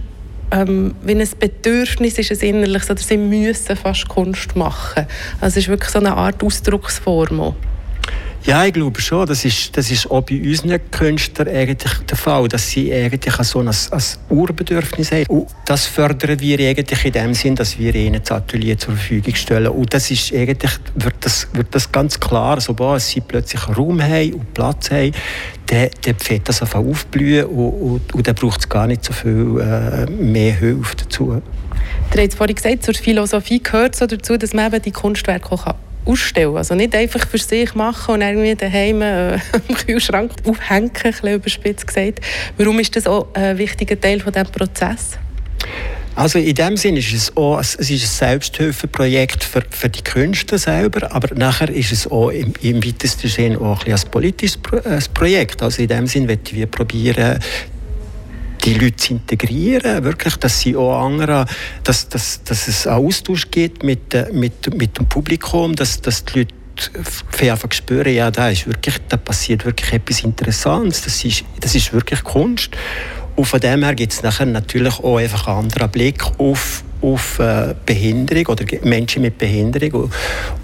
ähm, 0.50 0.94
wie 1.02 1.14
ein 1.14 1.28
Bedürfnis 1.38 2.18
ist 2.18 2.30
es 2.30 2.42
innerlich, 2.42 2.88
oder 2.90 3.00
sie 3.00 3.16
müssen 3.16 3.76
fast 3.76 4.08
Kunst 4.08 4.56
machen. 4.56 5.06
Also 5.40 5.58
es 5.58 5.64
ist 5.64 5.68
wirklich 5.68 5.90
so 5.90 5.98
eine 5.98 6.14
Art 6.16 6.42
Ausdrucksform. 6.42 7.54
Ja, 8.44 8.64
ich 8.64 8.72
glaube 8.72 9.00
schon. 9.00 9.26
Das 9.26 9.44
ist, 9.44 9.76
das 9.76 9.90
ist 9.90 10.10
auch 10.10 10.22
bei 10.22 10.40
unseren 10.40 10.80
Künstlern 10.90 11.48
eigentlich 11.48 11.92
der 11.92 12.16
Fall, 12.16 12.48
dass 12.48 12.70
sie 12.70 12.92
eigentlich 12.92 13.34
so 13.34 13.60
ein, 13.60 13.68
ein 13.68 14.02
Urbedürfnis 14.30 15.12
haben. 15.12 15.26
Und 15.26 15.48
das 15.66 15.86
fördern 15.86 16.40
wir 16.40 16.58
eigentlich 16.58 17.04
in 17.04 17.12
dem 17.12 17.34
Sinn, 17.34 17.54
dass 17.54 17.78
wir 17.78 17.94
ihnen 17.94 18.20
das 18.22 18.32
Atelier 18.32 18.78
zur 18.78 18.94
Verfügung 18.94 19.34
stellen. 19.34 19.68
Und 19.68 19.92
das 19.92 20.10
ist 20.10 20.32
eigentlich, 20.32 20.72
wird 20.94 21.16
das, 21.20 21.48
wird 21.52 21.74
das 21.74 21.92
ganz 21.92 22.18
klar, 22.18 22.60
sobald 22.60 23.02
sie 23.02 23.20
plötzlich 23.20 23.68
Raum 23.76 24.00
haben 24.02 24.32
und 24.32 24.54
Platz 24.54 24.90
haben, 24.90 25.12
dann, 25.66 25.90
dann 26.02 26.16
fängt 26.18 26.48
das 26.48 26.62
einfach 26.62 26.80
aufblühen 26.80 27.44
und, 27.44 27.68
und, 27.68 28.14
und 28.14 28.26
dann 28.26 28.34
braucht 28.34 28.60
es 28.60 28.68
gar 28.68 28.86
nicht 28.86 29.04
so 29.04 29.12
viel 29.12 29.60
äh, 29.60 30.10
mehr 30.10 30.54
Hilfe 30.54 30.96
dazu. 30.96 31.42
Du 32.10 32.18
hast 32.18 32.34
vorhin 32.34 32.56
gesagt, 32.56 32.84
zur 32.84 32.94
Philosophie 32.94 33.62
gehört 33.62 33.94
so 33.96 34.06
dazu, 34.06 34.36
dass 34.36 34.54
man 34.54 34.72
eben 34.72 34.82
die 34.82 34.92
Kunstwerke 34.92 35.52
auch 35.52 35.74
ausstellen 36.10 36.56
Also 36.56 36.74
nicht 36.74 36.94
einfach 36.94 37.26
für 37.26 37.38
sich 37.38 37.74
machen 37.74 38.14
und 38.14 38.22
irgendwie 38.22 38.54
daheim 38.54 39.02
äh, 39.02 39.34
am 39.68 39.74
Kühlschrank 39.86 40.32
aufhängen, 40.44 40.90
ein 40.94 41.12
bisschen 41.12 41.34
überspitzt 41.34 41.86
gesagt. 41.86 42.20
Warum 42.58 42.78
ist 42.80 42.96
das 42.96 43.06
auch 43.06 43.28
ein 43.34 43.58
wichtiger 43.58 44.00
Teil 44.00 44.20
von 44.20 44.32
diesem 44.32 44.48
Prozess? 44.48 45.18
Also 46.16 46.38
in 46.38 46.54
dem 46.54 46.76
Sinne 46.76 46.98
ist 46.98 47.12
es 47.12 47.36
auch 47.36 47.60
es 47.60 47.76
ist 47.76 47.90
ein 47.90 47.98
Selbsthilfeprojekt 47.98 49.44
für, 49.44 49.62
für 49.70 49.88
die 49.88 50.02
Künstler 50.02 50.58
selber, 50.58 51.12
aber 51.12 51.34
nachher 51.34 51.70
ist 51.70 51.92
es 51.92 52.10
auch 52.10 52.30
im, 52.30 52.52
im 52.62 52.84
weitesten 52.84 53.28
Sinne 53.28 53.60
auch 53.60 53.86
ein, 53.86 53.92
ein 53.92 54.00
politisches 54.10 54.58
Projekt. 55.14 55.62
Also 55.62 55.82
in 55.82 55.88
dem 55.88 56.06
Sinne 56.06 56.28
wollen 56.28 56.40
wir 56.50 56.66
probieren, 56.66 57.38
die 58.60 58.74
Leute 58.74 58.96
zu 58.96 59.14
integrieren, 59.14 60.04
wirklich, 60.04 60.36
dass 60.36 60.60
sie 60.60 60.76
auch 60.76 61.04
andere, 61.04 61.46
dass, 61.84 62.08
dass, 62.08 62.42
dass 62.44 62.68
es 62.68 62.86
einen 62.86 63.06
Austausch 63.06 63.50
gibt 63.50 63.82
mit, 63.82 64.14
äh, 64.14 64.30
mit, 64.32 64.74
mit 64.74 64.98
dem 64.98 65.06
Publikum, 65.06 65.74
dass, 65.74 66.00
dass 66.00 66.24
die 66.24 66.40
Leute 66.40 66.54
einfach 67.52 67.72
spüren, 67.72 68.14
ja, 68.14 68.30
da, 68.30 68.48
ist 68.48 68.66
wirklich, 68.66 68.96
da 69.08 69.16
passiert 69.16 69.64
wirklich 69.64 69.92
etwas 69.92 70.22
Interessantes, 70.22 71.02
das 71.02 71.24
ist, 71.24 71.44
das 71.60 71.74
ist 71.74 71.92
wirklich 71.92 72.22
Kunst. 72.22 72.70
Und 73.40 73.46
von 73.46 73.58
dem 73.58 73.82
her 73.82 73.94
gibt 73.94 74.12
es 74.12 74.22
natürlich 74.22 74.98
auch 74.98 75.16
einfach 75.16 75.46
einen 75.48 75.60
anderen 75.60 75.90
Blick 75.90 76.22
auf 76.36 76.84
auf 77.02 77.38
äh, 77.38 77.74
Behinderung 77.86 78.48
oder 78.48 78.66
Menschen 78.82 79.22
mit 79.22 79.38
Behinderung. 79.38 80.10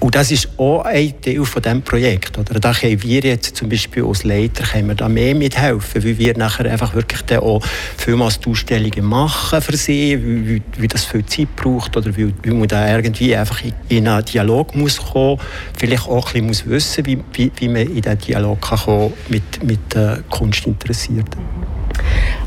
Und, 0.01 0.15
das 0.15 0.31
ist 0.31 0.51
auch 0.59 0.83
ein 0.83 1.19
Teil 1.23 1.43
von 1.47 1.63
diesem 1.63 1.81
Projekt. 1.81 2.37
Oder? 2.37 2.61
Da 2.61 2.75
können 2.75 3.03
wir 3.03 3.21
jetzt 3.21 3.57
zum 3.57 3.71
Beispiel 3.71 4.05
als 4.05 4.23
Leiter 4.23 4.65
können 4.65 4.89
wir 4.89 4.95
da 4.95 5.09
mehr 5.09 5.35
mithelfen, 5.35 6.05
weil 6.05 6.19
wir 6.19 6.37
nachher 6.37 6.71
einfach 6.71 6.95
wirklich 6.95 7.23
dann 7.23 7.39
auch 7.39 7.63
vielmals 7.97 8.39
die 8.39 8.51
Ausstellungen 8.51 9.07
machen 9.07 9.63
für 9.63 9.79
sie, 9.79 10.23
wie, 10.23 10.47
wie, 10.47 10.63
wie 10.77 10.89
das 10.89 11.07
viel 11.07 11.25
Zeit 11.25 11.57
braucht 11.57 11.97
oder 11.97 12.15
wie, 12.15 12.35
wie 12.43 12.51
man 12.51 12.69
da 12.69 12.95
irgendwie 12.95 13.35
einfach 13.35 13.65
in, 13.65 13.73
in 13.89 14.07
einen 14.07 14.23
Dialog 14.23 14.75
muss 14.75 14.99
kommen, 14.99 15.41
vielleicht 15.79 16.07
auch 16.07 16.27
ein 16.27 16.33
bisschen 16.33 16.47
muss 16.49 16.67
wissen, 16.67 17.07
wie, 17.07 17.19
wie, 17.33 17.51
wie 17.57 17.69
man 17.69 17.87
in 17.87 18.03
diesen 18.03 18.19
Dialog 18.19 18.61
kann 18.61 18.79
kommen 18.79 19.15
mit, 19.31 19.65
mit 19.65 19.95
äh, 19.95 20.19
Kunstinteressierten. 20.29 21.41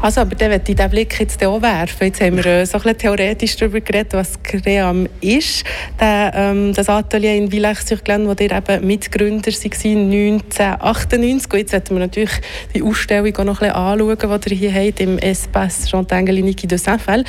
Also, 0.01 0.21
aber 0.21 0.33
dann 0.35 0.51
möchte 0.51 0.71
ich 0.71 0.77
diesen 0.77 0.89
Blick 0.91 1.19
jetzt 1.19 1.43
auch 1.43 1.61
werfen. 1.61 2.07
Jetzt 2.07 2.21
haben 2.21 2.37
wir 2.37 2.45
äh, 2.45 2.65
so 2.65 2.77
ein 2.77 2.83
bisschen 2.83 2.97
theoretisch 2.99 3.57
darüber 3.57 3.81
geredet, 3.81 4.13
was 4.13 4.41
Cream 4.43 5.09
ist. 5.19 5.65
Der, 5.99 6.31
ähm, 6.33 6.73
das 6.73 6.87
Atelier 6.87 7.35
in 7.35 7.51
Villach-sur-Glane, 7.51 8.25
wo 8.25 8.31
ihr 8.31 8.49
eben 8.49 8.87
Mitgründer 8.87 9.51
waren, 9.51 9.65
1998. 9.65 11.51
Und 11.51 11.59
jetzt 11.59 11.71
sollten 11.71 11.95
wir 11.95 11.99
natürlich 11.99 12.31
die 12.73 12.81
Ausstellung 12.81 13.35
auch 13.35 13.43
noch 13.43 13.61
ein 13.61 13.67
bisschen 13.67 13.75
anschauen, 13.75 14.41
die 14.41 14.53
ihr 14.53 14.71
hier 14.71 14.87
habt, 14.87 14.99
im 15.01 15.17
Espace 15.17 15.87
Jean 15.87 16.07
Tangeliniki 16.07 16.65
de 16.65 16.77
Saint-Fel. 16.77 17.25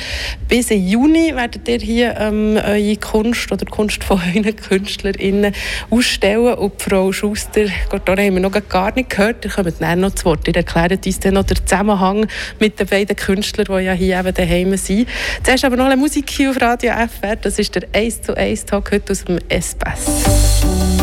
Bis 0.47 0.69
Juni 0.69 1.35
werdet 1.35 1.67
ihr 1.67 1.79
hier 1.79 2.15
ähm, 2.19 2.55
eure 2.55 2.95
Kunst 2.95 3.51
oder 3.51 3.65
die 3.65 3.71
Kunst 3.71 4.01
von 4.01 4.17
euren 4.33 4.55
KünstlerInnen 4.55 5.53
ausstellen. 5.89 6.53
Und 6.53 6.81
Frau 6.81 7.11
Schuster, 7.11 7.65
da 7.89 8.11
haben 8.15 8.33
wir 8.33 8.39
noch 8.39 8.69
gar 8.69 8.95
nicht 8.95 9.09
gehört, 9.09 9.43
ihr 9.43 9.51
kommt 9.51 9.73
dann 9.81 9.99
noch 9.99 10.15
zu 10.15 10.23
Wort. 10.23 10.47
Ihr 10.47 10.55
erklärt 10.55 11.05
uns 11.05 11.19
dann 11.19 11.33
noch 11.33 11.43
den 11.43 11.57
Zusammenhang 11.57 12.27
mit 12.61 12.79
den 12.79 12.87
beiden 12.87 13.15
Künstlern, 13.15 13.65
die 13.69 13.85
ja 13.85 13.93
hier 13.93 14.19
eben 14.19 14.33
daheim 14.33 14.77
sind. 14.77 15.09
Zuerst 15.43 15.65
aber 15.65 15.75
noch 15.75 15.85
eine 15.85 15.97
Musik 15.97 16.29
hier 16.29 16.51
auf 16.51 16.61
Radio 16.61 16.93
FR. 16.93 17.35
Das 17.35 17.59
ist 17.59 17.75
der 17.75 17.83
1 17.91 18.21
zu 18.21 18.37
1 18.37 18.65
Talk 18.65 18.91
heute 18.91 19.11
aus 19.11 19.25
dem 19.25 19.39
Espace. 19.49 21.00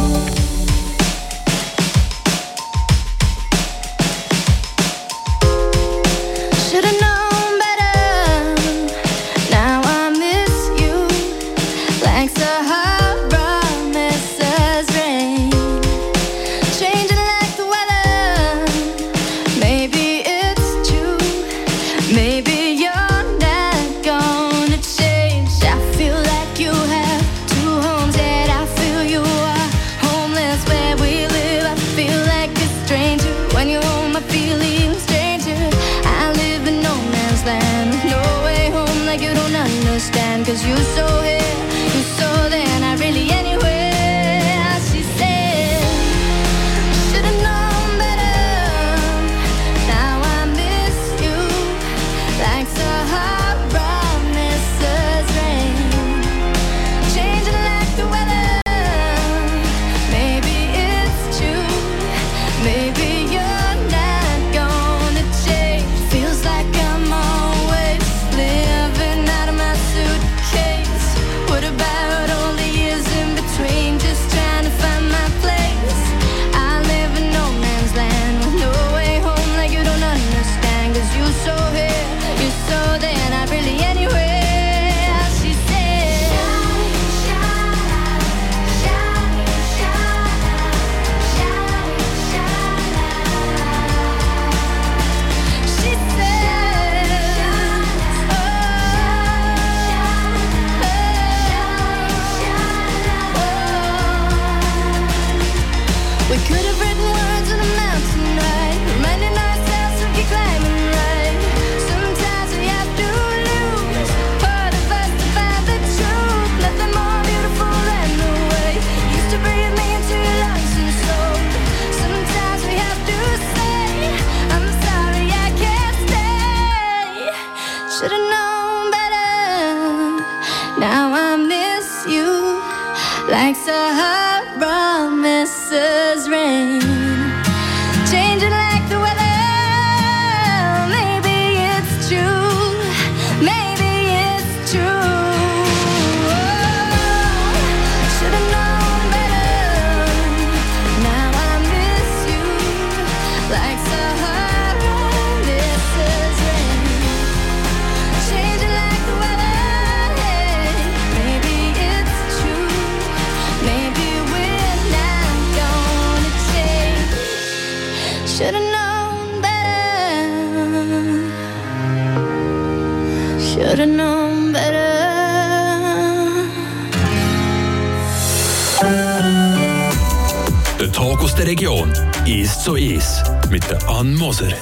Region. 181.47 181.93
Ist 182.27 182.65
so 182.65 182.75
ist. 182.75 183.23
Mit 183.51 183.63
der 183.71 183.87
Ann 183.89 184.15
Moser. 184.17 184.53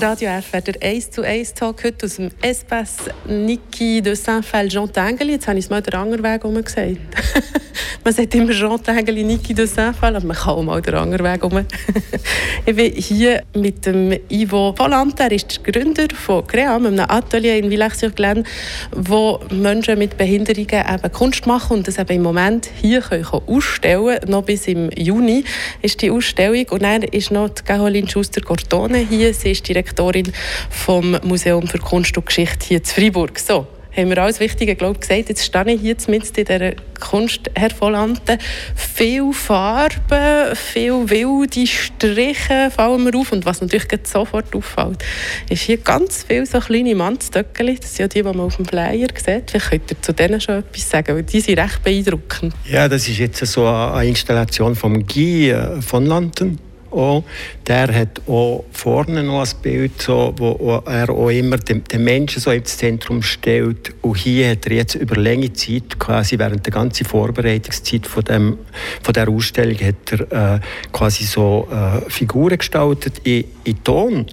Radio 0.00 0.30
FR, 0.40 0.60
der 0.60 0.82
1 0.82 1.10
zu 1.10 1.22
1 1.22 1.54
Talk 1.54 1.84
heute 1.84 2.06
aus 2.06 2.16
dem 2.16 2.30
Espace 2.42 3.10
Niki 3.26 4.02
de 4.02 4.14
Saint-Fel-Jean-Tangeli. 4.14 5.32
Jetzt 5.32 5.46
habe 5.46 5.58
ich 5.58 5.66
es 5.66 5.70
mal 5.70 5.82
den 5.82 5.94
anderen 5.94 6.24
Weg 6.24 6.42
gesagt. 6.64 6.96
man 8.04 8.14
sagt 8.14 8.34
immer 8.34 8.52
Jean 8.52 8.82
Tangeli, 8.82 9.24
Niki 9.24 9.54
de 9.54 9.66
Saint-Fel, 9.66 10.16
aber 10.16 10.26
man 10.26 10.36
kann 10.36 10.54
auch 10.54 10.62
mal 10.62 10.80
den 10.80 10.94
anderen 10.94 11.24
Weg 11.24 11.44
um. 11.44 11.58
ich 12.66 12.76
bin 12.76 12.92
hier 12.92 13.42
mit 13.54 13.86
dem 13.86 14.14
Ivo 14.28 14.74
Volante, 14.76 15.24
er 15.24 15.32
ist 15.32 15.60
der 15.64 15.72
Gründer 15.72 16.06
von 16.14 16.46
Cream, 16.46 16.86
einem 16.86 17.00
Atelier 17.00 17.56
in 17.56 17.70
Villach-sur-Glane, 17.70 18.44
wo 18.92 19.40
Menschen 19.50 19.98
mit 19.98 20.16
Behinderungen 20.16 20.68
eben 20.70 21.12
Kunst 21.12 21.46
machen 21.46 21.78
und 21.78 21.88
das 21.88 21.98
eben 21.98 22.16
im 22.16 22.22
Moment 22.22 22.70
hier 22.80 23.00
können 23.00 23.24
ausstellen. 23.24 24.18
Noch 24.26 24.42
bis 24.42 24.66
im 24.66 24.90
Juni 24.96 25.44
ist 25.82 26.02
die 26.02 26.10
Ausstellung. 26.10 26.66
Und 26.70 26.82
dann 26.82 27.02
ist 27.02 27.30
noch 27.30 27.48
die 27.50 27.62
Caroline 27.62 28.08
Schuster-Gortone 28.08 28.98
hier. 28.98 29.34
Sie 29.34 29.50
ist 29.50 29.68
Direktorin 29.68 30.32
vom 30.70 31.18
Museum 31.22 31.66
für 31.66 31.78
Kunst 31.78 32.16
und 32.16 32.26
Geschichte 32.26 32.66
hier 32.66 32.78
in 32.78 32.84
Freiburg. 32.84 33.38
So, 33.38 33.66
haben 33.96 34.10
wir 34.10 34.18
alles 34.18 34.40
Wichtige 34.40 34.74
glaub, 34.76 35.00
gesagt. 35.00 35.28
Jetzt 35.28 35.44
stehe 35.44 35.72
ich 35.72 35.80
hier 35.80 35.96
mit 36.08 36.38
in 36.38 36.44
dieser 36.44 36.72
Kunst 37.00 37.50
hervorlanden. 37.54 38.38
Viel 38.74 39.32
Farben, 39.32 40.54
viel 40.54 41.08
wilde 41.08 41.66
Striche 41.66 42.70
fallen 42.70 43.04
mir 43.04 43.14
auf. 43.16 43.32
Und 43.32 43.46
was 43.46 43.60
natürlich 43.60 43.88
sofort 44.04 44.54
auffällt, 44.54 45.04
ist 45.48 45.62
hier 45.62 45.78
ganz 45.78 46.24
viele 46.26 46.46
so 46.46 46.60
kleine 46.60 46.94
Mannstöckchen. 46.94 47.76
Das 47.80 47.94
sind 47.94 47.98
ja 47.98 48.08
die, 48.08 48.14
die 48.14 48.22
man 48.22 48.40
auf 48.40 48.56
dem 48.56 48.66
Flyer 48.66 49.08
sieht. 49.16 49.50
Vielleicht 49.50 49.70
könnt 49.70 49.90
ihr 49.90 50.02
zu 50.02 50.12
denen 50.12 50.40
schon 50.40 50.56
etwas 50.56 50.90
sagen, 50.90 51.16
weil 51.16 51.22
die 51.22 51.40
sind 51.40 51.58
recht 51.58 51.82
beeindruckend. 51.82 52.54
Ja, 52.70 52.88
das 52.88 53.08
ist 53.08 53.18
jetzt 53.18 53.44
so 53.46 53.66
eine 53.66 54.08
Installation 54.08 54.74
von 54.76 55.06
Guy 55.06 55.50
äh, 55.50 55.80
von 55.82 56.06
Landen 56.06 56.58
auch. 56.92 57.24
Der 57.66 57.94
hat 57.94 58.20
auch 58.26 58.64
vorne 58.72 59.22
noch 59.22 59.40
ein 59.40 59.62
Bild, 59.62 60.00
so, 60.00 60.34
wo 60.36 60.82
er 60.86 61.10
auch 61.10 61.28
immer 61.28 61.58
den, 61.58 61.84
den, 61.84 62.04
Menschen 62.04 62.40
so 62.40 62.50
ins 62.50 62.76
Zentrum 62.76 63.22
stellt. 63.22 63.92
Und 64.02 64.16
hier 64.16 64.50
hat 64.50 64.66
er 64.66 64.72
jetzt 64.72 64.94
über 64.94 65.16
lange 65.16 65.52
Zeit, 65.52 65.98
quasi 65.98 66.38
während 66.38 66.64
der 66.66 66.72
ganzen 66.72 67.06
Vorbereitungszeit 67.06 68.06
von, 68.06 68.24
dem, 68.24 68.58
von 69.02 69.14
der 69.14 69.28
Ausstellung, 69.28 69.76
hat 69.78 70.12
er 70.30 70.54
äh, 70.56 70.60
quasi 70.92 71.24
so 71.24 71.68
äh, 71.70 72.10
Figuren 72.10 72.58
gestaltet 72.58 73.20
in, 73.24 73.44
in 73.64 73.82
Ton. 73.84 74.26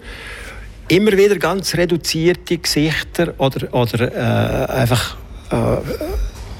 immer 0.87 1.11
wieder 1.11 1.37
ganz 1.37 1.75
reduzierte 1.75 2.57
Gesichter 2.57 3.33
oder, 3.37 3.73
oder 3.73 4.11
äh, 4.13 4.71
einfach 4.71 5.17
äh, 5.51 5.77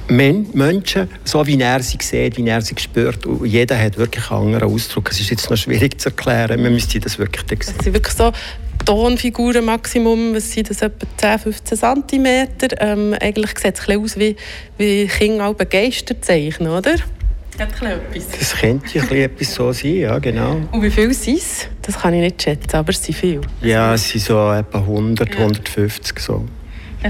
Menschen, 0.09 1.09
so 1.23 1.45
wie 1.45 1.59
er 1.59 1.81
sie 1.81 1.97
sieht, 2.01 2.37
wie 2.37 2.47
er 2.47 2.61
sie 2.61 2.75
spürt. 2.77 3.25
Und 3.25 3.45
jeder 3.45 3.77
hat 3.79 3.97
wirklich 3.97 4.29
einen 4.31 4.47
anderen 4.47 4.73
Ausdruck. 4.73 5.11
Es 5.11 5.19
ist 5.19 5.29
jetzt 5.29 5.49
noch 5.49 5.57
schwierig 5.57 5.99
zu 5.99 6.09
erklären. 6.09 6.61
Man 6.61 6.73
müsste 6.73 6.99
das 6.99 7.17
wirklich 7.19 7.43
sehen. 7.47 7.75
Das 7.75 7.83
sind 7.83 7.93
wirklich 7.93 8.15
so 8.15 8.31
Tonfiguren 8.85 9.65
Maximum, 9.65 10.33
was 10.33 10.51
sind 10.51 10.69
das, 10.69 10.81
etwa 10.81 11.05
10, 11.17 11.39
15 11.39 11.77
cm. 11.77 12.47
Ähm, 12.79 13.15
eigentlich 13.19 13.57
sieht 13.59 13.77
es 13.77 13.89
ein 13.89 13.99
aus 13.99 14.17
wie, 14.17 14.35
wie 14.77 15.07
Kinder 15.07 15.47
auch 15.47 15.55
begeistert 15.55 16.23
zeichnen, 16.23 16.69
oder? 16.71 16.95
Das 17.57 18.55
könnte 18.59 18.99
ja 18.99 19.03
etwas 19.03 19.53
so 19.55 19.71
sein, 19.71 19.95
ja, 19.95 20.19
genau. 20.19 20.61
Und 20.71 20.83
wie 20.83 20.91
viele 20.91 21.13
sind 21.13 21.39
es? 21.39 21.67
Das 21.81 21.99
kann 21.99 22.13
ich 22.13 22.21
nicht 22.21 22.41
schätzen, 22.41 22.75
aber 22.75 22.91
es 22.91 23.03
sind 23.03 23.15
viele. 23.15 23.41
Ja, 23.61 23.95
es 23.95 24.07
sind 24.07 24.23
so 24.23 24.51
etwa 24.51 24.77
100, 24.77 25.33
ja. 25.33 25.39
150 25.41 26.19
so. 26.19 26.45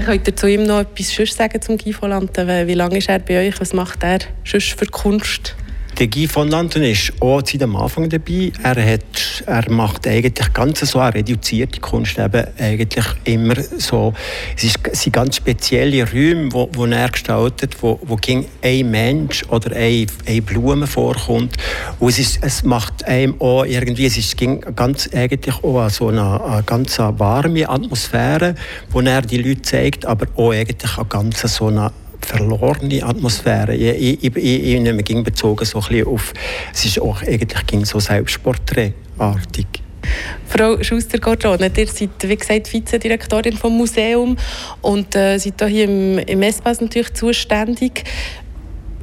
Könnt 0.04 0.26
ihr 0.26 0.36
zu 0.36 0.46
ihm 0.46 0.64
noch 0.64 0.80
etwas 0.80 1.14
sagen 1.34 1.60
zum 1.60 1.76
Guy 1.76 1.94
Volante? 1.98 2.66
Wie 2.66 2.74
lange 2.74 2.98
ist 2.98 3.08
er 3.08 3.18
bei 3.18 3.48
euch? 3.48 3.60
Was 3.60 3.72
macht 3.72 4.02
er 4.02 4.18
sonst 4.44 4.78
für 4.78 4.86
Kunst? 4.86 5.54
Der 5.98 6.06
Guy 6.06 6.28
von 6.28 6.46
Lanten 6.46 6.84
ist 6.84 7.12
auch 7.18 7.42
seit 7.44 7.60
dem 7.60 7.74
Anfang 7.74 8.08
dabei. 8.08 8.52
Er, 8.62 8.92
hat, 8.92 9.42
er 9.46 9.68
macht 9.68 10.06
eigentlich 10.06 10.52
ganz 10.52 10.78
so 10.78 11.00
eine 11.00 11.12
reduzierte 11.12 11.80
Kunst, 11.80 12.20
eben 12.20 12.46
eigentlich 12.56 13.04
immer 13.24 13.56
so, 13.78 14.14
es, 14.56 14.62
ist, 14.62 14.78
es 14.92 15.02
sind 15.02 15.12
ganz 15.12 15.34
spezielle 15.34 16.08
Räume, 16.08 16.52
wo, 16.52 16.68
wo 16.72 16.86
er 16.86 17.08
gestaltet, 17.08 17.82
wo, 17.82 17.98
wo 18.04 18.16
ein 18.62 18.90
Mensch 18.92 19.42
oder 19.48 19.74
eine, 19.74 20.06
eine 20.24 20.42
Blume 20.42 20.86
vorkommt. 20.86 21.56
Und 21.98 22.10
es, 22.10 22.20
ist, 22.20 22.44
es 22.44 22.62
macht 22.62 23.04
einem 23.04 23.34
auch 23.40 23.64
irgendwie, 23.64 24.06
es 24.06 24.16
ist 24.16 24.36
ganz 24.76 25.10
eigentlich 25.12 25.64
auch 25.64 25.90
so 25.90 26.10
eine, 26.10 26.44
eine 26.44 26.62
ganz 26.62 26.96
warme 27.00 27.68
Atmosphäre, 27.68 28.54
wo 28.90 29.00
er 29.00 29.22
die 29.22 29.38
Leute 29.38 29.62
zeigt, 29.62 30.06
aber 30.06 30.26
auch 30.36 30.52
eigentlich 30.52 30.96
eine 30.96 31.06
ganz 31.06 31.40
so 31.40 31.66
eine 31.66 31.90
verlorene 32.20 33.02
Atmosphäre. 33.02 33.74
Ich, 33.74 34.24
ich, 34.24 34.36
ich, 34.36 34.64
ich 34.64 34.80
nehme 34.80 35.02
ging 35.02 35.24
bezogen 35.24 35.64
so 35.64 35.80
ein 35.88 36.06
auf, 36.06 36.32
es 36.72 36.84
ist 36.84 37.00
auch 37.00 37.22
eigentlich 37.22 37.66
ging 37.66 37.84
so 37.84 38.00
Selbstporträtartig. 38.00 39.66
Frau 40.46 40.82
Schuster-Gordone, 40.82 41.70
ihr 41.76 41.86
seid, 41.86 42.10
wie 42.22 42.36
gesagt, 42.36 42.72
Vizedirektorin 42.72 43.56
vom 43.56 43.76
Museum 43.76 44.36
und 44.80 45.14
äh, 45.14 45.38
seid 45.38 45.62
hier 45.68 45.84
im, 45.84 46.18
im 46.18 46.42
Espace 46.42 46.80
natürlich 46.80 47.12
zuständig. 47.14 48.04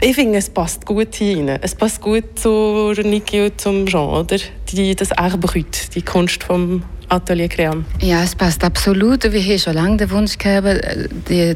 Ich 0.01 0.15
finde, 0.15 0.39
es 0.39 0.49
passt 0.49 0.85
gut 0.85 1.15
hinein. 1.15 1.59
Es 1.61 1.73
passt 1.73 2.01
gut 2.01 2.37
zu 2.37 2.93
Niki 3.03 3.45
und 3.45 3.61
zum 3.61 3.85
Jean, 3.85 4.09
oder? 4.09 4.37
Die, 4.71 4.95
das 4.95 5.11
Erbrüt, 5.11 5.95
die 5.95 6.01
Kunst 6.01 6.43
vom 6.43 6.83
Atelier 7.09 7.47
Cream? 7.47 7.85
Ja, 8.01 8.23
es 8.23 8.35
passt 8.35 8.63
absolut. 8.63 9.23
Wir 9.31 9.41
haben 9.41 9.59
schon 9.59 9.73
lange 9.73 9.97
den 9.97 10.09
Wunsch 10.09 10.37
gehabt, 10.37 10.81
die, 11.29 11.55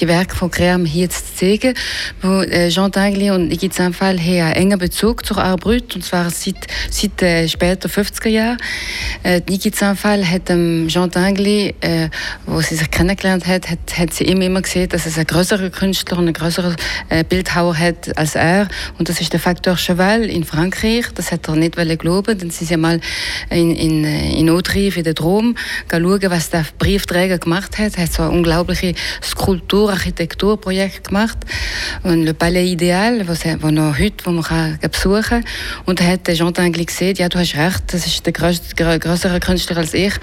die 0.00 0.08
Werke 0.08 0.34
von 0.34 0.50
Cream 0.50 0.84
hier 0.84 1.08
zu 1.08 1.22
zeigen. 1.36 1.74
Wo 2.20 2.40
äh, 2.42 2.68
Jean 2.68 2.90
Dangli 2.90 3.30
und 3.30 3.52
Iggy 3.52 3.70
Zanfall 3.70 4.18
haben 4.18 4.40
einen 4.40 4.52
engen 4.54 4.78
Bezug 4.78 5.24
zur 5.24 5.38
Arbrüt, 5.38 5.94
und 5.94 6.04
zwar 6.04 6.30
seit, 6.30 6.66
seit 6.90 7.22
äh, 7.22 7.46
später 7.48 7.88
50er 7.88 8.28
Jahren. 8.28 8.58
Äh, 9.22 9.40
Iggy 9.48 9.70
Zanfall 9.70 10.28
hat 10.28 10.48
dem 10.48 10.88
Jean 10.88 11.10
Dangli, 11.10 11.74
äh, 11.80 12.08
wo 12.46 12.60
sie 12.60 12.74
sich 12.74 12.90
kennengelernt 12.90 13.46
hat, 13.46 13.70
hat, 13.70 13.98
hat 13.98 14.12
sie 14.12 14.24
ihm 14.24 14.40
immer 14.42 14.62
gesehen, 14.62 14.88
dass 14.88 15.06
es 15.06 15.18
ein 15.18 15.26
größerer 15.26 15.70
Künstler 15.70 16.18
und 16.18 16.26
ein 16.26 16.34
größerer 16.34 16.74
äh, 17.10 17.22
Bildhauer 17.22 17.78
hat 17.78 18.16
als 18.18 18.34
er. 18.34 18.68
Und 18.98 19.08
das 19.08 19.20
ist 19.20 19.32
der 19.32 19.40
Faktor 19.40 19.76
Cheval 19.76 20.24
in 20.24 20.42
Frankreich. 20.42 21.06
Das 21.14 21.30
hat 21.30 21.48
er 21.48 21.54
nicht 21.54 21.76
glauben, 22.00 22.36
denn 22.36 22.50
sie 22.50 22.64
sind 22.64 22.80
mal 22.80 23.00
in, 23.50 23.74
in, 23.76 24.04
in 24.04 24.50
Autriche 24.50 24.79
Brief 24.80 24.96
in 24.96 25.04
den 25.04 25.14
Drom 25.14 25.56
schauen, 25.90 26.30
was 26.30 26.48
der 26.48 26.64
Briefträger 26.78 27.36
gemacht 27.36 27.76
hat. 27.76 27.98
Er 27.98 28.04
hat 28.04 28.12
so 28.14 28.22
ein 28.22 28.30
unglaubliches 28.30 28.94
Skulptur-Architekturprojekt 29.22 31.08
gemacht. 31.08 31.36
Und 32.02 32.22
Le 32.22 32.32
Palais 32.32 32.72
Ideal, 32.72 33.20
er, 33.20 33.62
wo 33.62 33.70
noch 33.70 33.98
heute, 33.98 34.24
wo 34.24 34.30
man 34.30 34.42
kann 34.42 34.78
besuchen 34.80 35.22
kann. 35.22 35.44
Und 35.84 36.00
da 36.00 36.04
hat 36.04 36.24
Jean 36.32 36.54
Tinguely 36.54 36.86
gesehen, 36.86 37.14
ja, 37.18 37.28
du 37.28 37.38
hast 37.38 37.54
recht, 37.56 37.82
das 37.88 38.06
ist 38.06 38.24
der 38.24 38.32
größere 38.32 39.40
Künstler 39.40 39.76
als 39.76 39.92
ich. 39.92 40.14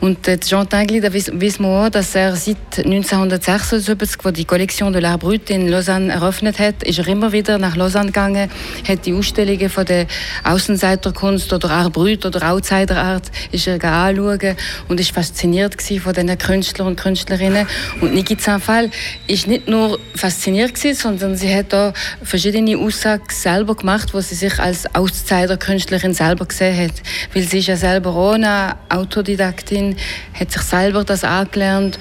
Und 0.00 0.26
Jean 0.44 0.68
Tinguely, 0.68 1.00
da 1.00 1.12
wissen 1.12 1.40
wir 1.62 1.68
auch, 1.68 1.88
dass 1.88 2.12
er 2.16 2.34
seit 2.34 2.56
1976, 2.78 4.24
wo 4.24 4.32
die 4.32 4.44
Kollektion 4.44 4.92
de 4.92 5.00
l'Art 5.00 5.18
Brut 5.18 5.50
in 5.50 5.68
Lausanne 5.68 6.12
eröffnet 6.12 6.58
hat, 6.58 6.82
ist 6.82 6.98
er 6.98 7.06
immer 7.06 7.30
wieder 7.30 7.58
nach 7.58 7.76
Lausanne 7.76 8.06
gegangen, 8.06 8.50
hat 8.88 9.06
die 9.06 9.14
Ausstellungen 9.14 9.70
von 9.70 9.84
der 9.84 10.08
Außenseiterkunst 10.42 11.52
oder 11.52 11.70
Art 11.70 11.92
Brut 11.92 12.26
oder 12.26 12.50
Outsider 12.50 13.00
Art 13.00 13.30
ist 13.52 13.68
er 13.68 13.78
anschauen 14.00 14.56
und 14.88 15.00
ist 15.00 15.12
fasziniert 15.12 15.80
von 15.80 16.12
diesen 16.12 16.38
Künstlern 16.38 16.88
und 16.88 17.00
Künstlerinnen. 17.00 17.66
Und 18.00 18.14
Niki 18.14 18.36
Zanfall 18.36 18.90
ist 19.26 19.46
nicht 19.46 19.68
nur 19.68 19.98
fasziniert 20.14 20.74
gewesen, 20.74 20.94
sondern 20.94 21.36
sie 21.36 21.54
hat 21.54 21.72
auch 21.74 21.92
verschiedene 22.22 22.76
Aussagen 22.78 23.24
selber 23.30 23.74
gemacht, 23.74 24.14
wo 24.14 24.20
sie 24.20 24.34
sich 24.34 24.58
als 24.58 24.92
Auszeider-Künstlerin 24.94 26.14
selber 26.14 26.46
gesehen 26.46 26.76
hat. 26.86 27.02
Weil 27.34 27.42
sie 27.42 27.58
ist 27.58 27.68
ja 27.68 27.76
selber 27.76 28.10
auch 28.10 28.32
eine 28.32 28.76
Autodidaktin, 28.88 29.96
hat 30.38 30.52
sich 30.52 30.62
selber 30.62 31.04
das 31.04 31.24
angelernt 31.24 31.98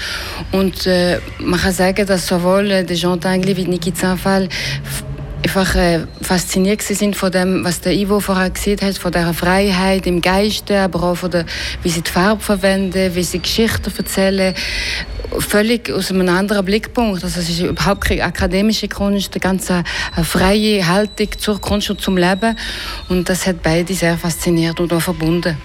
und 0.52 0.88
äh, 0.88 1.20
man 1.40 1.60
kann 1.60 1.74
sagen, 1.74 2.06
dass 2.06 2.28
sowohl 2.28 2.72
äh, 2.72 2.86
Jean 2.86 3.20
Tangli 3.20 3.56
wie 3.56 3.66
Niki 3.66 3.94
Zanfall 3.94 4.50
einfach 5.50 5.76
äh, 5.76 6.06
fasziniert 6.22 6.84
sind 6.84 7.16
von 7.16 7.32
dem, 7.32 7.66
was 7.66 7.82
der 7.82 7.94
Ivo 7.94 8.20
vorher 8.20 8.52
gesehen 8.52 8.80
hat, 8.82 9.00
von 9.00 9.12
der 9.12 9.34
Freiheit 9.34 10.06
im 10.06 10.22
Geiste, 10.22 10.80
aber 10.80 11.02
auch 11.02 11.16
von 11.16 11.32
der, 11.32 11.46
wie 11.82 11.90
sie 11.90 12.04
die 12.04 12.12
Farbe 12.12 12.40
verwenden, 12.40 13.16
wie 13.16 13.24
sie 13.24 13.40
Geschichten 13.40 13.92
erzählen, 13.98 14.54
völlig 15.40 15.92
aus 15.92 16.12
einem 16.12 16.30
anderen 16.30 16.64
Blickpunkt. 16.64 17.24
Also 17.24 17.40
es 17.40 17.50
ist 17.50 17.62
überhaupt 17.62 18.06
keine 18.06 18.26
akademische 18.26 18.88
Kunst, 18.88 19.34
eine 19.34 19.40
ganz 19.40 19.72
äh, 19.72 19.84
freie 20.24 20.86
Haltung 20.86 21.30
zur 21.40 21.60
Kunst 21.60 21.90
und 21.90 22.00
zum 22.00 22.16
Leben 22.16 22.56
und 23.08 23.28
das 23.28 23.48
hat 23.48 23.64
beide 23.64 23.96
sehr 23.96 24.20
fasziniert 24.20 24.80
und 24.80 24.94
auch 24.94 25.02
verbunden. 25.02 25.58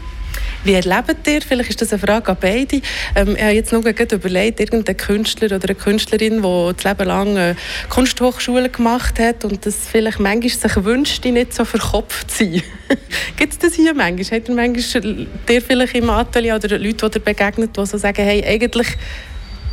Wie 0.65 0.73
erlebt 0.73 1.27
ihr, 1.27 1.43
vielleicht 1.43 1.69
ist 1.69 1.83
das 1.83 1.93
eine 1.93 2.01
Frage 2.01 2.31
an 2.31 2.39
beide, 2.41 2.81
ähm, 3.15 3.37
ich 3.37 3.43
habe 3.43 3.53
jetzt 3.53 3.73
noch 3.73 3.85
überlegt, 3.85 4.61
irgendein 4.61 4.97
Künstler 4.97 5.55
oder 5.55 5.63
eine 5.63 5.75
Künstlerin, 5.75 6.43
die 6.43 6.73
das 6.75 6.85
Leben 6.85 7.07
lang 7.07 7.29
eine 7.37 7.57
Kunsthochschule 7.91 8.71
gemacht 8.71 9.19
hat 9.19 9.45
und 9.45 9.67
das 9.67 9.87
vielleicht 9.87 10.21
manchmal 10.21 10.49
sich 10.49 10.85
wünscht, 10.85 11.23
nicht 11.27 11.53
so 11.53 11.67
verkopft 11.67 12.31
zu 12.31 12.45
sein. 12.45 12.63
Gibt 13.37 13.53
es 13.53 13.59
das 13.59 13.75
hier 13.75 13.93
manchmal? 13.93 14.41
Hat 14.41 14.49
ihr 14.49 14.55
manchmal 14.55 15.27
dir 15.47 15.61
vielleicht 15.61 15.95
im 15.97 16.09
Atelier 16.09 16.55
oder 16.57 16.79
Leute, 16.79 17.11
die 17.11 17.19
dir 17.19 17.21
begegnet, 17.21 17.77
die 17.77 17.85
so 17.85 17.99
sagen, 17.99 18.25
hey, 18.25 18.43
eigentlich 18.43 18.89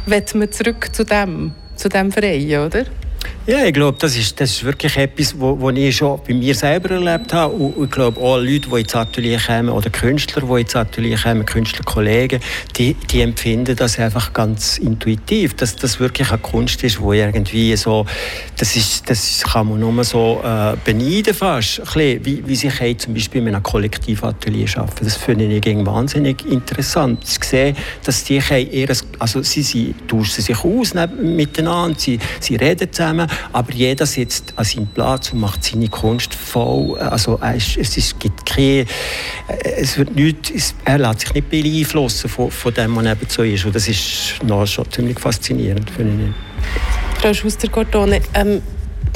wollen 0.06 0.26
wir 0.34 0.52
zurück 0.52 0.94
zu 0.94 1.06
dem, 1.06 1.54
zu 1.78 1.88
dem 1.88 2.12
Verein, 2.12 2.66
oder? 2.66 2.86
Ja, 3.48 3.66
ich 3.66 3.74
glaube, 3.74 3.98
das 4.00 4.16
ist, 4.16 4.40
das 4.40 4.52
ist 4.52 4.64
wirklich 4.64 4.96
etwas, 4.98 5.34
was 5.36 5.76
ich 5.76 5.98
schon 5.98 6.20
bei 6.28 6.34
mir 6.36 6.54
selber 6.54 6.92
erlebt 6.92 7.34
habe. 7.34 7.52
Und 7.52 7.86
ich 7.86 7.90
glaube, 7.90 8.22
auch 8.22 8.38
Leute, 8.38 8.70
die 8.70 8.80
ins 8.82 8.94
Atelier 8.94 9.40
kommen, 9.40 9.70
oder 9.70 9.90
Künstler, 9.90 10.44
die 10.44 10.62
ins 10.62 10.76
Atelier 10.76 11.18
kommen, 11.18 11.44
Künstlerkollegen, 11.44 12.40
die, 12.78 12.94
die 12.94 13.22
empfinden 13.22 13.76
das 13.76 13.98
einfach 13.98 14.32
ganz 14.34 14.78
intuitiv, 14.78 15.56
dass 15.56 15.76
das 15.76 16.00
wirklich 16.00 16.30
eine 16.30 16.38
Kunst 16.38 16.84
ist, 16.84 17.02
wo 17.02 17.14
irgendwie 17.14 17.76
so, 17.76 18.06
das, 18.60 18.76
ist, 18.76 19.10
das 19.10 19.42
kann 19.42 19.70
man 19.70 19.80
nur 19.80 20.04
so 20.04 20.40
äh, 20.44 20.76
beneiden 20.86 21.34
fast, 21.34 21.82
bisschen, 21.84 22.24
wie, 22.24 22.48
wie 22.48 22.56
sich 22.56 22.98
zum 23.00 23.16
Beispiel 23.16 23.42
in 23.42 23.56
einem 23.56 23.64
Kollektivatelier 23.64 24.68
arbeiten. 24.76 25.04
Das 25.04 25.16
finde 25.16 25.46
ich 25.46 25.66
wahnsinnig 25.84 26.46
interessant, 26.46 27.26
zu 27.26 27.40
sehen, 27.42 27.76
dass 28.04 28.24
die 28.24 28.36
eher, 28.38 28.96
also 29.18 29.42
sie, 29.42 29.64
sie 29.64 29.96
tauschen 30.08 30.44
sich 30.44 30.64
aus 30.64 30.94
miteinander, 31.20 32.00
sie, 32.00 32.20
sie 32.40 32.56
reden 32.56 32.94
zusammen, 32.94 33.31
aber 33.54 33.72
jeder 33.74 34.06
sitzt 34.06 34.54
an 34.56 34.66
seinem 34.66 34.88
Platz 34.88 35.34
und 35.34 35.40
macht 35.40 35.64
seine 35.64 35.88
Kunst 35.88 36.34
voll. 36.34 36.98
Also 37.00 37.40
es, 37.42 37.78
es 37.78 38.18
gibt 38.20 38.46
keine, 38.46 38.86
es 39.48 39.98
wird 39.98 40.16
nicht, 40.16 40.52
es, 40.52 40.76
er 40.86 41.00
lässt 41.00 41.22
sich 41.22 41.34
nicht 41.34 41.50
beeinflussen 41.50 42.30
von, 42.30 42.52
von 42.52 42.74
dem, 42.74 42.96
was 42.96 43.06
eben 43.06 43.28
so 43.28 43.44
ist. 43.44 43.66
Und 43.66 43.76
das 43.76 43.88
ist 43.88 44.40
noch 44.44 44.66
schon 44.66 44.90
ziemlich 44.92 45.20
faszinierend, 45.20 45.90
finde 45.90 46.30
ich. 46.30 47.22
Frau 47.22 47.34
Schuster-Gordone, 47.34 48.22
ähm, 48.34 48.62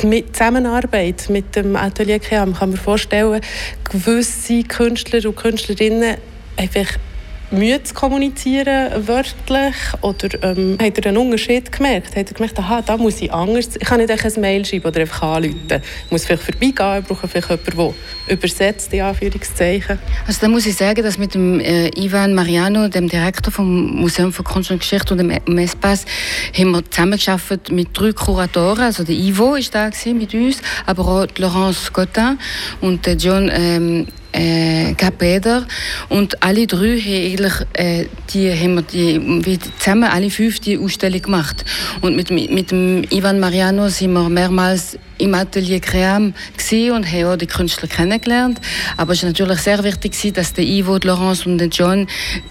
mit 0.03 0.35
Zusammenarbeit 0.35 1.29
mit 1.29 1.55
dem 1.55 1.75
Atelier 1.75 2.19
Keam 2.19 2.53
kann 2.53 2.69
man 2.69 2.77
vorstellen, 2.77 3.41
gewisse 3.83 4.63
Künstler 4.63 5.27
und 5.27 5.35
Künstlerinnen 5.35 6.17
einfach 6.57 6.97
Mühe 7.55 7.81
zu 7.83 7.93
kommunizieren, 7.93 9.07
wörtlich? 9.07 9.75
Oder 10.01 10.43
ähm, 10.43 10.77
habt 10.81 10.97
ihr 10.97 11.05
einen 11.07 11.17
Unterschied 11.17 11.71
gemerkt? 11.71 12.15
Habt 12.15 12.31
ihr 12.31 12.35
gemerkt, 12.35 12.59
aha, 12.59 12.81
da 12.81 12.97
muss 12.97 13.21
ich 13.21 13.31
anders, 13.31 13.75
ich 13.75 13.87
kann 13.87 13.99
nicht 13.99 14.11
ein 14.11 14.41
Mail 14.41 14.65
schreiben 14.65 14.85
oder 14.87 15.01
einfach 15.01 15.21
anrufen. 15.21 15.81
Ich 16.05 16.11
muss 16.11 16.25
vielleicht 16.25 16.43
vorbeigehen, 16.43 17.01
ich 17.01 17.07
brauche 17.07 17.27
vielleicht 17.27 17.49
jemanden, 17.49 17.95
der 18.27 18.33
übersetzt, 18.33 18.93
in 18.93 19.01
Anführungszeichen. 19.01 19.99
Also 20.27 20.41
da 20.41 20.47
muss 20.47 20.65
ich 20.65 20.75
sagen, 20.75 21.03
dass 21.03 21.17
mit 21.17 21.33
dem 21.33 21.59
äh, 21.59 21.89
Ivan 21.89 22.33
Mariano, 22.33 22.87
dem 22.87 23.07
Direktor 23.07 23.51
vom 23.51 23.95
Museum 24.01 24.31
für 24.31 24.43
Kunst 24.43 24.71
und 24.71 24.79
Geschichte 24.79 25.13
und 25.13 25.19
dem 25.19 25.57
Espace, 25.57 26.05
haben 26.57 26.71
wir 26.71 26.89
zusammengearbeitet 26.89 27.71
mit 27.71 27.89
drei 27.93 28.11
Kuratoren, 28.11 28.85
also 28.85 29.03
der 29.03 29.15
Ivo 29.15 29.53
war 29.53 29.59
da 29.71 29.89
mit 30.13 30.33
uns, 30.33 30.61
aber 30.85 31.07
auch 31.07 31.27
Laurence 31.37 31.91
Cotin 31.91 32.37
und 32.81 33.05
der 33.05 33.15
John 33.15 33.51
ähm, 33.53 34.07
äh, 34.35 34.93
Kapeder 34.95 35.65
und 36.09 36.43
alle 36.43 36.67
drei 36.67 36.99
haben 36.99 37.25
eigentlich 37.25 37.53
äh, 37.73 38.05
die, 38.33 38.51
haben 38.51 38.75
wir 38.75 38.81
die, 38.81 39.59
zusammen 39.79 40.03
alle 40.03 40.29
fünf 40.29 40.59
die 40.59 40.77
Ausstellung 40.77 41.21
gemacht 41.21 41.63
und 42.01 42.15
mit, 42.15 42.29
mit, 42.31 42.71
dem 42.71 43.03
Ivan 43.09 43.39
Mariano 43.39 43.87
sind 43.89 44.13
wir 44.13 44.29
mehrmals 44.29 44.97
im 45.17 45.33
Atelier 45.33 45.79
Cream 45.79 46.33
und 46.91 47.11
haben 47.11 47.25
auch 47.25 47.37
die 47.37 47.47
Künstler 47.47 47.87
kennengelernt. 47.87 48.59
Aber 48.97 49.13
es 49.13 49.23
war 49.23 49.29
natürlich 49.29 49.59
sehr 49.59 49.83
wichtig, 49.83 50.33
dass 50.33 50.53
der 50.53 50.65
Ivo, 50.65 50.99
die 50.99 51.07
Laurence 51.07 51.45
und 51.45 51.57
der 51.57 51.67
John 51.67 52.07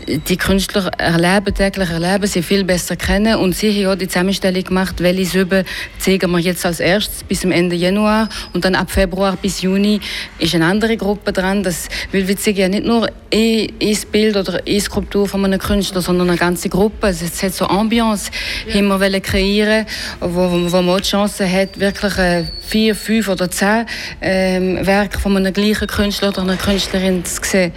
die 0.06 0.36
Künstler 0.36 0.86
erleben, 0.98 1.54
täglich 1.54 1.90
erleben, 1.90 2.26
sie 2.26 2.42
viel 2.42 2.64
besser 2.64 2.96
kennen. 2.96 3.36
Und 3.36 3.54
sie 3.54 3.84
haben 3.84 3.92
auch 3.92 3.98
die 3.98 4.08
Zusammenstellung 4.08 4.64
gemacht, 4.64 4.96
welche 5.00 5.26
Silben 5.26 5.64
zeigen 5.98 6.30
wir 6.30 6.38
jetzt 6.38 6.64
als 6.64 6.80
erstes 6.80 7.24
bis 7.24 7.40
zum 7.40 7.52
Ende 7.52 7.76
Januar. 7.76 8.28
Und 8.52 8.64
dann 8.64 8.74
ab 8.74 8.90
Februar 8.90 9.36
bis 9.36 9.62
Juni 9.62 10.00
ist 10.38 10.54
eine 10.54 10.66
andere 10.66 10.96
Gruppe 10.96 11.32
dran. 11.32 11.62
Das, 11.62 11.73
weil 12.12 12.26
wir 12.28 12.36
zeigen 12.36 12.58
ja 12.58 12.68
nicht 12.68 12.84
nur 12.84 13.08
ein, 13.32 13.68
ein 13.82 13.98
Bild 14.12 14.36
oder 14.36 14.60
eine 14.66 14.80
Skulptur 14.80 15.26
von 15.28 15.44
einem 15.44 15.58
Künstler, 15.58 16.00
sondern 16.00 16.28
eine 16.28 16.38
ganze 16.38 16.68
Gruppe. 16.68 17.08
Es 17.08 17.42
hat 17.42 17.54
so 17.54 17.66
Ambiance, 17.66 18.30
ja. 18.66 18.74
haben 18.74 18.88
wir 18.88 19.20
kreieren 19.20 19.86
wo, 20.20 20.50
wo 20.50 20.82
man 20.82 20.98
die 20.98 21.08
Chance 21.08 21.50
hat, 21.50 21.78
wirklich 21.78 22.16
äh, 22.18 22.44
vier, 22.60 22.94
fünf 22.94 23.28
oder 23.28 23.50
zehn 23.50 23.86
ähm, 24.20 24.86
Werke 24.86 25.18
von 25.18 25.36
einem 25.36 25.52
gleichen 25.52 25.86
Künstler 25.86 26.28
oder 26.28 26.42
einer 26.42 26.56
Künstlerin 26.56 27.24
zu 27.24 27.40
sehen. 27.42 27.72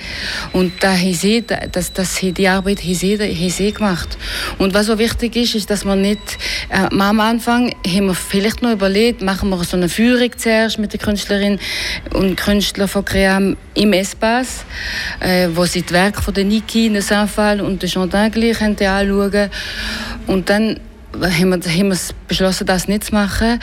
Und 0.54 0.74
da 0.82 0.94
haben 0.94 1.14
sie, 1.14 1.44
das, 1.72 1.94
das, 1.94 2.20
die 2.20 2.48
Arbeit 2.48 2.84
haben 2.84 2.94
sie, 2.94 3.18
haben 3.18 3.50
sie 3.50 3.72
gemacht. 3.72 4.18
Und 4.58 4.74
was 4.74 4.88
so 4.88 4.98
wichtig 4.98 5.36
ist, 5.36 5.56
ist, 5.56 5.70
dass 5.70 5.86
man 5.86 6.02
nicht, 6.02 6.20
äh, 6.70 6.88
am 6.96 7.20
Anfang 7.20 7.74
haben 7.86 8.08
wir 8.08 8.16
vielleicht 8.16 8.62
noch 8.62 8.72
überlegt, 8.72 9.22
machen 9.22 9.50
wir 9.50 9.64
so 9.64 9.78
eine 9.78 9.90
Führung 9.90 10.32
zuerst 10.38 10.80
mit 10.80 10.94
der 10.94 11.00
Künstlerin 11.00 11.60
und 12.14 12.38
Künstler 12.38 12.88
von 12.88 13.06
Cream 13.06 13.58
im 13.88 13.94
Espace, 13.94 14.66
äh, 15.20 15.48
wo 15.54 15.66
sie 15.66 15.82
die 15.82 15.94
Werke 15.94 16.22
von 16.22 16.34
der 16.34 16.44
Niki, 16.44 17.02
Sanfal 17.02 17.62
und 17.62 17.82
der 17.82 17.90
Jean 17.90 18.10
Dingli 18.10 18.52
anschauen 18.52 19.50
Und 20.28 20.50
dann 20.50 20.80
haben 21.22 21.50
wir, 21.50 21.72
haben 21.72 21.90
wir 21.90 21.98
beschlossen, 22.28 22.66
das 22.68 22.88
nicht 22.88 23.06
zu 23.06 23.14
machen. 23.14 23.60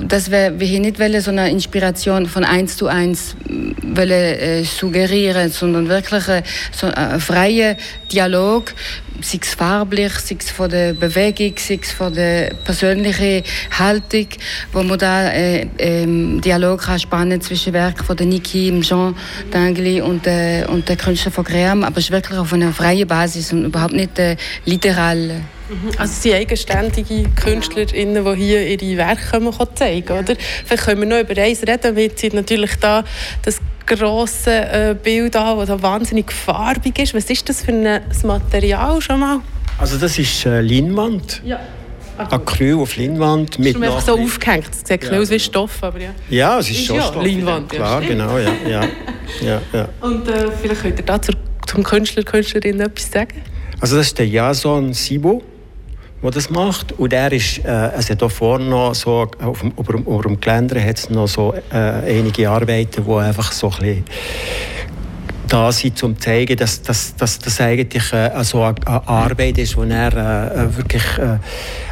Dass 0.00 0.30
wir, 0.30 0.58
wir 0.58 0.80
nicht 0.80 0.98
wollen, 0.98 1.20
so 1.20 1.30
eine 1.30 1.50
Inspiration 1.50 2.26
von 2.26 2.44
eins 2.44 2.76
zu 2.76 2.86
eins 2.86 3.36
wollen, 3.82 4.10
äh, 4.10 4.64
suggerieren, 4.64 5.50
sondern 5.50 5.88
wirklich 5.88 6.28
äh, 6.28 6.42
so 6.72 6.86
einen 6.88 7.20
freien 7.20 7.76
Dialog, 8.12 8.74
sei 9.20 9.38
es 9.42 9.54
farblich, 9.54 10.12
sei 10.12 10.36
es 10.38 10.50
von 10.50 10.70
der 10.70 10.92
Bewegung, 10.94 11.54
sei 11.56 11.78
es 11.82 11.92
von 11.92 12.12
der 12.14 12.54
persönlichen 12.64 13.42
Haltung, 13.76 14.28
wo 14.72 14.82
man 14.82 14.98
da 14.98 15.30
äh, 15.32 15.66
ähm, 15.78 16.40
Dialog 16.40 16.82
kann 16.82 16.98
spannen 16.98 17.40
zwischen 17.40 17.72
Werken 17.72 18.04
von 18.04 18.16
der 18.16 18.26
Niki, 18.26 18.80
Jean 18.80 19.14
Dangli 19.50 20.00
und, 20.00 20.26
äh, 20.26 20.64
und 20.68 20.88
der 20.88 20.96
Künstler 20.96 21.32
von 21.32 21.44
Cream, 21.44 21.84
aber 21.84 21.98
es 21.98 22.04
ist 22.04 22.10
wirklich 22.10 22.38
auf 22.38 22.52
einer 22.52 22.72
freien 22.72 23.08
Basis 23.08 23.52
und 23.52 23.64
überhaupt 23.64 23.94
nicht 23.94 24.18
äh, 24.18 24.36
literal. 24.64 25.42
Mhm. 25.68 25.90
Also 25.98 26.14
sind 26.14 26.34
eigenständige 26.34 27.24
KünstlerInnen, 28.08 28.24
die 28.24 28.44
hier 28.44 28.66
ihre 28.66 28.96
Werke 28.96 29.74
zeigen 29.74 30.04
können, 30.04 30.24
oder? 30.24 30.34
Vielleicht 30.64 30.84
können 30.84 31.00
wir 31.00 31.08
noch 31.08 31.20
über 31.20 31.40
eins 31.40 31.62
reden, 31.62 31.96
weil 31.96 32.10
sie 32.14 32.28
natürlich 32.28 32.76
da 32.80 33.04
das 33.42 33.60
grosse 33.86 34.50
äh, 34.50 34.96
Bild 35.00 35.36
an, 35.36 35.58
das 35.58 35.82
wahnsinnig 35.82 36.32
farbig 36.32 36.98
ist. 36.98 37.14
Was 37.14 37.30
ist 37.30 37.48
das 37.48 37.62
für 37.62 37.72
ein 37.72 38.00
Material 38.24 39.00
schon 39.00 39.20
mal? 39.20 39.40
Also 39.78 39.96
das 39.96 40.18
ist 40.18 40.44
äh, 40.44 40.60
Leinwand. 40.60 41.42
Ja. 41.44 41.60
Acryl 42.18 42.74
auf 42.74 42.96
Leinwand. 42.96 43.60
Mit 43.60 43.76
ist 43.76 44.06
so 44.06 44.18
aufgehängt. 44.18 44.70
Es 44.72 44.88
sieht 44.88 45.04
ja. 45.04 45.20
aus 45.20 45.30
wie 45.30 45.38
Stoff, 45.38 45.82
aber 45.82 46.00
ja. 46.00 46.10
Ja, 46.28 46.58
es 46.58 46.68
ist, 46.68 46.80
ist 46.80 46.86
schon 46.86 46.96
ja, 46.96 47.02
Stoff. 47.02 47.24
Leinwand, 47.24 47.68
Klar, 47.70 48.02
ja, 48.02 48.08
genau, 48.08 48.38
ja. 48.38 48.52
ja, 48.68 48.84
ja, 49.40 49.60
ja. 49.72 49.88
Und 50.00 50.26
äh, 50.28 50.50
vielleicht 50.60 50.82
könnt 50.82 50.98
ihr 50.98 51.04
dazu 51.04 51.32
zum 51.66 51.84
Künstler, 51.84 52.24
Künstlerin 52.24 52.80
etwas 52.80 53.10
sagen? 53.10 53.40
Also 53.80 53.96
das 53.96 54.06
ist 54.06 54.18
der 54.18 54.26
Jason 54.26 54.92
Sibo 54.92 55.44
der 56.22 56.30
das 56.30 56.50
macht. 56.50 56.92
Und 56.92 57.12
er 57.12 57.32
ist, 57.32 57.64
äh, 57.64 57.68
also 57.68 58.14
hier 58.14 58.30
vorne 58.30 58.64
noch 58.64 58.94
so, 58.94 59.26
auf 59.40 59.60
dem, 59.60 59.72
über, 59.78 59.94
über 59.94 60.22
dem 60.22 60.40
Geländer 60.40 60.80
hat 60.82 60.98
es 60.98 61.10
noch 61.10 61.28
so 61.28 61.54
äh, 61.72 61.76
einige 61.76 62.50
Arbeiten, 62.50 63.04
die 63.04 63.12
einfach 63.12 63.52
so 63.52 63.70
ein 63.70 63.78
bisschen 63.78 64.04
da 65.48 65.72
sind, 65.72 66.02
um 66.02 66.14
zu 66.14 66.20
zeigen, 66.20 66.56
dass, 66.56 66.82
dass, 66.82 67.16
dass 67.16 67.38
das 67.38 67.60
eigentlich 67.60 68.12
äh, 68.12 68.30
so 68.44 68.62
eine, 68.62 68.76
Arbeit 68.86 69.58
ist, 69.58 69.76
die 69.76 69.90
er 69.90 70.12
äh, 70.12 70.64
äh, 70.64 70.76
wirklich 70.76 71.18
äh, 71.18 71.38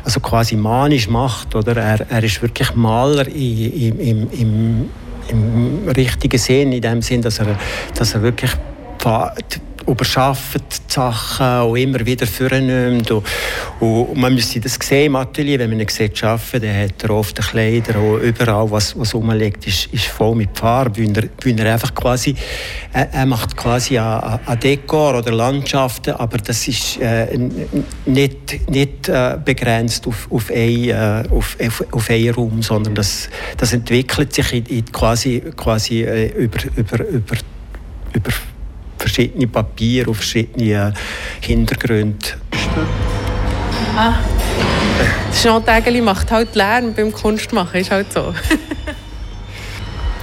also 0.04 0.20
quasi 0.20 0.56
manisch 0.56 1.08
macht. 1.08 1.54
Oder? 1.54 1.76
Er, 1.76 2.10
er 2.10 2.22
ist 2.22 2.42
wirklich 2.42 2.74
Maler 2.74 3.26
im, 3.28 3.98
im, 3.98 4.30
im, 4.30 4.90
im 5.28 5.88
richtigen 5.88 6.38
Sinn, 6.38 6.72
in 6.72 6.82
dem 6.82 7.00
Sinn, 7.02 7.22
dass 7.22 7.38
er, 7.38 7.58
dass 7.94 8.14
er 8.14 8.22
wirklich 8.22 8.52
überschafft 9.86 10.60
die 10.88 10.92
Sachen 10.92 11.70
und 11.70 11.76
immer 11.76 12.04
wieder 12.04 12.26
vornimmt. 12.26 13.10
Und, 13.10 13.24
und 13.80 14.16
man 14.16 14.34
müsste 14.34 14.60
das 14.60 14.78
sehen 14.80 15.06
im 15.06 15.16
Atelier, 15.16 15.58
wenn 15.58 15.70
man 15.70 15.80
ihn 15.80 15.88
sieht 15.88 16.22
arbeiten, 16.24 16.62
dann 16.62 16.84
hat 16.84 17.02
er 17.04 17.10
oft 17.10 17.40
Kleider 17.40 18.00
und 18.00 18.20
überall, 18.20 18.70
was, 18.70 18.98
was 18.98 19.14
rumliegt, 19.14 19.66
ist, 19.66 19.86
ist 19.92 20.06
voll 20.06 20.34
mit 20.34 20.56
Farbe, 20.58 21.02
weil 21.02 21.16
er, 21.16 21.28
weil 21.44 21.60
er 21.60 21.74
einfach 21.74 21.94
quasi, 21.94 22.34
er, 22.92 23.12
er 23.12 23.26
macht 23.26 23.56
quasi 23.56 23.98
ein, 23.98 24.40
ein 24.44 24.60
Dekor 24.60 25.18
oder 25.18 25.32
Landschaften, 25.32 26.14
aber 26.14 26.38
das 26.38 26.66
ist 26.66 27.00
äh, 27.00 27.38
nicht, 28.06 28.68
nicht 28.68 29.08
äh, 29.08 29.38
begrenzt 29.44 30.06
auf, 30.06 30.28
auf, 30.30 30.50
ein, 30.50 30.88
äh, 30.88 31.24
auf, 31.30 31.56
auf, 31.64 31.84
auf 31.92 32.10
einen 32.10 32.30
Raum, 32.30 32.62
sondern 32.62 32.94
das, 32.94 33.28
das 33.56 33.72
entwickelt 33.72 34.32
sich 34.32 34.52
in, 34.52 34.66
in 34.66 34.84
quasi, 34.92 35.42
quasi 35.56 36.02
äh, 36.02 36.28
über, 36.32 36.58
über, 36.76 37.08
über, 37.08 37.36
über 38.12 38.30
verschiedene 39.16 39.46
Papiere 39.46 40.10
auf 40.10 40.18
verschiedene 40.18 40.92
Hintergründe. 41.40 42.18
Ah. 43.96 44.14
Jean 45.32 45.64
Tägeli 45.64 46.02
macht 46.02 46.30
halt 46.30 46.54
Lärm 46.54 46.92
beim 46.94 47.12
Kunstmachen, 47.12 47.80
ist 47.80 47.90
halt 47.90 48.12
so. 48.12 48.34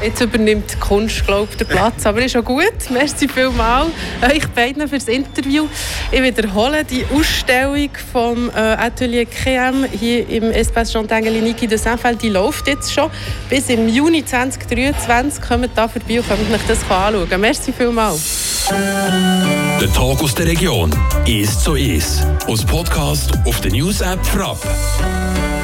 Jetzt 0.04 0.20
übernimmt 0.20 0.74
die 0.74 0.80
Kunst, 0.80 1.26
glaube 1.26 1.48
ich, 1.52 1.58
den 1.58 1.68
Platz. 1.68 2.06
Aber 2.06 2.24
ist 2.24 2.36
auch 2.36 2.44
gut. 2.44 2.74
Merci 2.90 3.28
vielmals 3.28 3.88
euch 4.22 4.48
beiden 4.50 4.88
für 4.88 4.98
das 4.98 5.08
Interview. 5.08 5.68
Ich 6.12 6.22
wiederhole 6.22 6.84
die 6.84 7.06
Ausstellung 7.14 7.90
vom 8.12 8.50
äh, 8.50 8.54
Atelier 8.54 9.26
Crème 9.26 9.88
hier 9.88 10.28
im 10.28 10.52
Espace 10.52 10.94
Niki 10.94 11.68
de 11.68 11.78
Saint-Feld. 11.78 12.22
Die 12.22 12.30
läuft 12.30 12.68
jetzt 12.68 12.94
schon. 12.94 13.10
Bis 13.50 13.70
im 13.70 13.88
Juni 13.88 14.26
2023 14.26 15.42
kommt 15.42 15.70
da 15.76 15.88
vorbei 15.88 16.20
und 16.20 16.28
könnt 16.28 16.54
euch 16.54 16.68
das 16.68 16.80
anschauen. 16.90 17.40
Merci 17.40 17.72
vielmals. 17.72 18.68
Der 18.70 19.92
Tag 19.94 20.22
aus 20.22 20.36
der 20.36 20.48
Region 20.48 20.92
ist 21.26 21.62
so 21.62 21.76
ist. 21.76 22.26
Aus 22.48 22.66
Podcast 22.66 23.32
auf 23.46 23.62
der 23.62 23.72
News 23.72 24.02
App 24.02 24.26
Frapp. 24.26 24.60